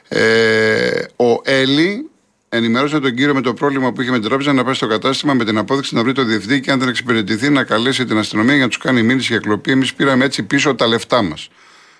Ε, 0.08 1.04
ο 1.16 1.42
Έλλη 1.44 2.10
ενημέρωσε 2.50 3.00
τον 3.00 3.16
κύριο 3.16 3.34
με 3.34 3.42
το 3.42 3.54
πρόβλημα 3.54 3.92
που 3.92 4.02
είχε 4.02 4.12
με 4.12 4.20
την 4.20 4.28
τράπεζα 4.28 4.54
να 4.54 4.64
πάει 4.64 4.74
στο 4.74 4.88
κατάστημα 4.88 5.34
με 5.34 5.46
την 5.46 5.58
απόδειξη 5.58 5.96
να 5.96 6.04
βρει 6.04 6.12
το 6.12 6.24
διευθυντή 6.24 6.60
και 6.60 6.72
αν 6.72 6.80
δεν 6.80 6.88
εξυπηρετηθεί 6.88 7.50
να 7.50 7.64
καλέσει 7.64 8.06
την 8.06 8.18
αστυνομία 8.18 8.54
για 8.54 8.64
να 8.64 8.70
τους 8.70 8.78
κάνει 8.78 9.04
μήνυση 9.04 9.32
για 9.32 9.42
κλοπή. 9.42 9.72
Εμείς 9.72 9.94
πήραμε 9.94 10.26
έτσι 10.26 10.44
πίσω 10.44 10.76
τα 10.76 10.88
λεφτά 10.88 11.22
μας. 11.22 11.50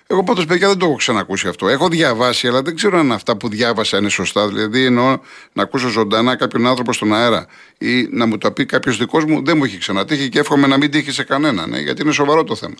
Εγώ 0.08 0.24
πάντως, 0.24 0.46
παιδιά, 0.46 0.68
δεν 0.68 0.78
το 0.78 0.86
έχω 0.86 0.94
ξανακούσει 0.94 1.48
αυτό. 1.48 1.68
Έχω 1.68 1.88
διαβάσει, 1.88 2.48
αλλά 2.48 2.62
δεν 2.62 2.74
ξέρω 2.74 2.98
αν 2.98 3.12
αυτά 3.12 3.36
που 3.36 3.48
διάβασα 3.48 3.98
είναι 3.98 4.08
σωστά. 4.08 4.48
Δηλαδή, 4.48 4.84
εννοώ 4.84 5.18
να 5.52 5.62
ακούσω 5.62 5.88
ζωντανά 5.88 6.36
κάποιον 6.36 6.66
άνθρωπο 6.66 6.92
στον 6.92 7.14
αέρα 7.14 7.46
ή 7.78 8.08
να 8.10 8.26
μου 8.26 8.38
τα 8.38 8.52
πει 8.52 8.66
κάποιος 8.66 8.96
δικός 8.96 9.24
μου, 9.24 9.44
δεν 9.44 9.56
μου 9.56 9.64
έχει 9.64 9.78
ξανατύχει 9.78 10.28
και 10.28 10.38
εύχομαι 10.38 10.66
να 10.66 10.76
μην 10.76 10.90
τύχει 10.90 11.10
σε 11.10 11.24
κανέναν, 11.24 11.70
ναι, 11.70 11.78
γιατί 11.78 12.02
είναι 12.02 12.12
σοβαρό 12.12 12.44
το 12.44 12.54
θέμα. 12.54 12.74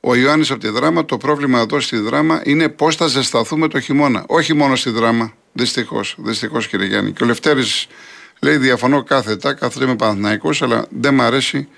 Ο 0.00 0.14
Ιωάννης 0.14 0.50
από 0.50 0.60
τη 0.60 0.68
δράμα, 0.68 1.04
το 1.04 1.16
πρόβλημα 1.16 1.60
εδώ 1.60 1.80
στη 1.80 1.96
δράμα 1.96 2.40
είναι 2.44 2.68
πώς 2.68 2.96
θα 2.96 3.06
ζεσταθούμε 3.06 3.68
το 3.68 3.80
χειμώνα. 3.80 4.24
Όχι 4.26 4.54
μόνο 4.54 4.76
στη 4.76 4.90
δράμα. 4.90 5.32
Δυστυχώς, 5.52 6.14
δυστυχώς 6.18 6.68
κύριε 6.68 6.86
Γιάννη. 6.86 7.12
Και 7.12 7.24
ο 7.24 7.26
Λευτέρης 7.26 7.86
λέει: 8.40 8.56
Διαφωνώ 8.56 9.02
κάθετα, 9.02 9.54
κάθεται 9.54 9.84
είμαι 9.84 9.96
Παναθναϊκό, 9.96 10.50
αλλά 10.60 10.86
δεν 10.90 11.14
μ' 11.14 11.20
αρέσει. 11.20 11.68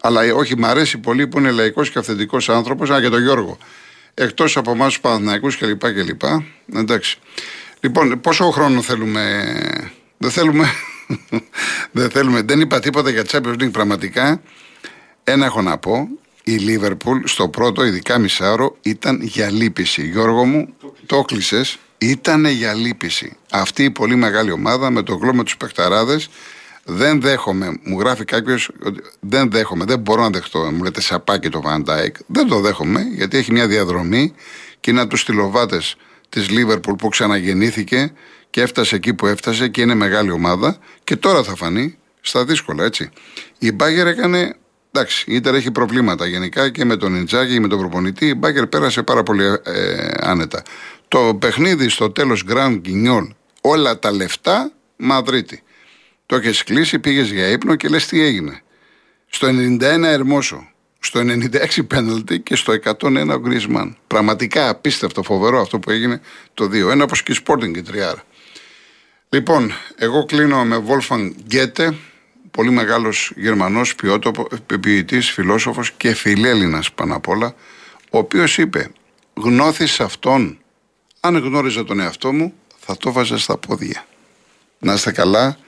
Αλλά 0.00 0.22
ε, 0.22 0.32
όχι, 0.32 0.58
μ' 0.58 0.64
αρέσει 0.64 0.98
πολύ 0.98 1.26
που 1.26 1.38
είναι 1.38 1.50
λαϊκός 1.50 1.90
και 1.90 1.98
αυθεντικός 1.98 2.48
άνθρωπος. 2.48 2.90
Α, 2.90 3.00
και 3.00 3.08
τον 3.08 3.22
Γιώργο. 3.22 3.58
Εκτός 4.20 4.56
από 4.56 4.70
εμάς 4.70 4.88
τους 4.88 5.00
Παναθναϊκού 5.00 5.48
κλπ. 5.58 5.92
κλπ. 5.92 6.22
Εντάξει. 6.74 7.18
Λοιπόν, 7.80 8.20
πόσο 8.20 8.50
χρόνο 8.50 8.82
θέλουμε. 8.82 9.44
Δεν 10.18 10.30
θέλουμε. 10.30 10.66
δεν 11.98 12.10
θέλουμε. 12.10 12.42
Δεν 12.42 12.60
είπα 12.60 12.80
τίποτα 12.80 13.10
για 13.10 13.24
Champions 13.30 13.62
League 13.62 13.72
πραγματικά. 13.72 14.40
Ένα 15.24 15.44
έχω 15.44 15.62
να 15.62 15.78
πω. 15.78 16.08
Η 16.44 16.52
Λίβερπουλ 16.52 17.20
στο 17.24 17.48
πρώτο, 17.48 17.84
ειδικά 17.84 18.18
μισάωρο, 18.18 18.76
ήταν 18.82 19.22
για 19.22 19.50
λύπηση. 19.50 20.06
Γιώργο 20.06 20.44
μου, 20.44 20.74
το 21.06 21.22
κλείσες. 21.22 21.78
Ήταν 21.98 22.44
για 22.44 22.74
λύπηση. 22.74 23.36
Αυτή 23.50 23.84
η 23.84 23.90
πολύ 23.90 24.14
μεγάλη 24.14 24.50
ομάδα 24.50 24.90
με 24.90 25.02
τον 25.02 25.18
γλώμα 25.18 25.42
τους 25.42 25.56
παιχταράδες 25.56 26.28
δεν 26.90 27.20
δέχομαι, 27.20 27.78
μου 27.82 28.00
γράφει 28.00 28.24
κάποιος 28.24 28.70
ότι 28.84 29.00
δεν 29.20 29.50
δέχομαι, 29.50 29.84
δεν 29.84 29.98
μπορώ 29.98 30.22
να 30.22 30.30
δεχτώ. 30.30 30.58
Μου 30.58 30.82
λέτε 30.82 31.00
σαπάκι 31.00 31.48
το 31.48 31.62
Van 31.64 31.82
Δεν 32.26 32.48
το 32.48 32.60
δέχομαι 32.60 33.00
γιατί 33.00 33.36
έχει 33.36 33.52
μια 33.52 33.66
διαδρομή 33.66 34.34
και 34.80 34.90
είναι 34.90 35.00
από 35.00 35.10
τους 35.10 35.20
στυλοβάτες 35.20 35.96
της 36.28 36.50
Λίβερπουλ 36.50 36.94
που 36.94 37.08
ξαναγεννήθηκε 37.08 38.12
και 38.50 38.60
έφτασε 38.60 38.96
εκεί 38.96 39.14
που 39.14 39.26
έφτασε 39.26 39.68
και 39.68 39.80
είναι 39.80 39.94
μεγάλη 39.94 40.30
ομάδα 40.30 40.78
και 41.04 41.16
τώρα 41.16 41.42
θα 41.42 41.54
φανεί 41.54 41.98
στα 42.20 42.44
δύσκολα 42.44 42.84
έτσι. 42.84 43.10
Η 43.58 43.72
Μπάγκερ 43.72 44.06
έκανε. 44.06 44.56
Εντάξει, 44.92 45.24
η 45.28 45.34
Ιντερ 45.34 45.54
έχει 45.54 45.70
προβλήματα 45.70 46.26
γενικά 46.26 46.70
και 46.70 46.84
με 46.84 46.96
τον 46.96 47.14
Ιντζάκη 47.14 47.52
και 47.52 47.60
με 47.60 47.68
τον 47.68 47.78
προπονητή. 47.78 48.26
Η 48.26 48.34
Μπάγκερ 48.36 48.66
πέρασε 48.66 49.02
πάρα 49.02 49.22
πολύ 49.22 49.44
ε, 49.44 50.10
άνετα. 50.20 50.62
Το 51.08 51.36
παιχνίδι 51.40 51.88
στο 51.88 52.10
τέλος 52.10 52.44
Grand 52.48 52.80
Guignol, 52.84 53.28
όλα 53.60 53.98
τα 53.98 54.12
λεφτά 54.12 54.72
Μαδρίτη. 54.96 55.62
Το 56.28 56.36
έχεις 56.36 56.64
κλείσει, 56.64 56.98
πήγες 56.98 57.30
για 57.30 57.48
ύπνο 57.48 57.74
και 57.74 57.88
λες 57.88 58.06
τι 58.06 58.22
έγινε. 58.22 58.62
Στο 59.28 59.48
91 59.48 60.02
Ερμόσο, 60.02 60.68
στο 60.98 61.20
96 61.20 61.86
πέναλτι 61.86 62.40
και 62.40 62.56
στο 62.56 62.72
101 62.72 63.34
ο 63.34 63.38
Γκρισμάν. 63.38 63.96
Πραγματικά 64.06 64.68
απίστευτο, 64.68 65.22
φοβερό 65.22 65.60
αυτό 65.60 65.78
που 65.78 65.90
έγινε 65.90 66.20
το 66.54 66.64
2. 66.64 66.90
1 66.90 67.00
όπως 67.02 67.22
και 67.22 67.32
η 67.32 67.36
Sporting 67.44 67.76
η 67.76 67.82
τριάρα. 67.82 68.22
Λοιπόν, 69.28 69.72
εγώ 69.96 70.24
κλείνω 70.24 70.64
με 70.64 70.84
Wolfgang 70.86 71.30
Γκέτε, 71.46 71.94
πολύ 72.50 72.70
μεγάλος 72.70 73.32
Γερμανός 73.36 73.94
ποιητής, 74.80 75.30
φιλόσοφος 75.30 75.90
και 75.90 76.14
φιλέλληνας 76.14 76.92
πάνω 76.92 77.16
απ' 77.16 77.28
όλα, 77.28 77.54
ο 78.10 78.18
οποίος 78.18 78.58
είπε: 78.58 78.90
Γνώθη 79.34 80.02
αυτόν, 80.02 80.58
αν 81.20 81.36
γνώριζα 81.36 81.84
τον 81.84 82.00
εαυτό 82.00 82.32
μου, 82.32 82.52
θα 82.78 82.96
το 82.96 83.12
βάζα 83.12 83.38
στα 83.38 83.56
πόδια. 83.56 84.06
Να 84.78 84.92
είστε 84.92 85.12
καλά. 85.12 85.58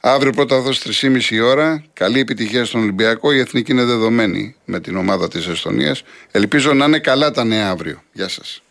Αύριο 0.00 0.32
πρώτα 0.32 0.60
δω 0.60 0.70
3,5 0.70 1.44
ώρα. 1.44 1.84
Καλή 1.92 2.20
επιτυχία 2.20 2.64
στον 2.64 2.80
Ολυμπιακό. 2.80 3.32
Η 3.32 3.38
εθνική 3.38 3.72
είναι 3.72 3.84
δεδομένη 3.84 4.54
με 4.64 4.80
την 4.80 4.96
ομάδα 4.96 5.28
της 5.28 5.46
Εστονίας. 5.46 6.02
Ελπίζω 6.30 6.74
να 6.74 6.84
είναι 6.84 6.98
καλά 6.98 7.30
τα 7.30 7.44
νέα 7.44 7.70
αύριο. 7.70 8.02
Γεια 8.12 8.28
σας. 8.28 8.62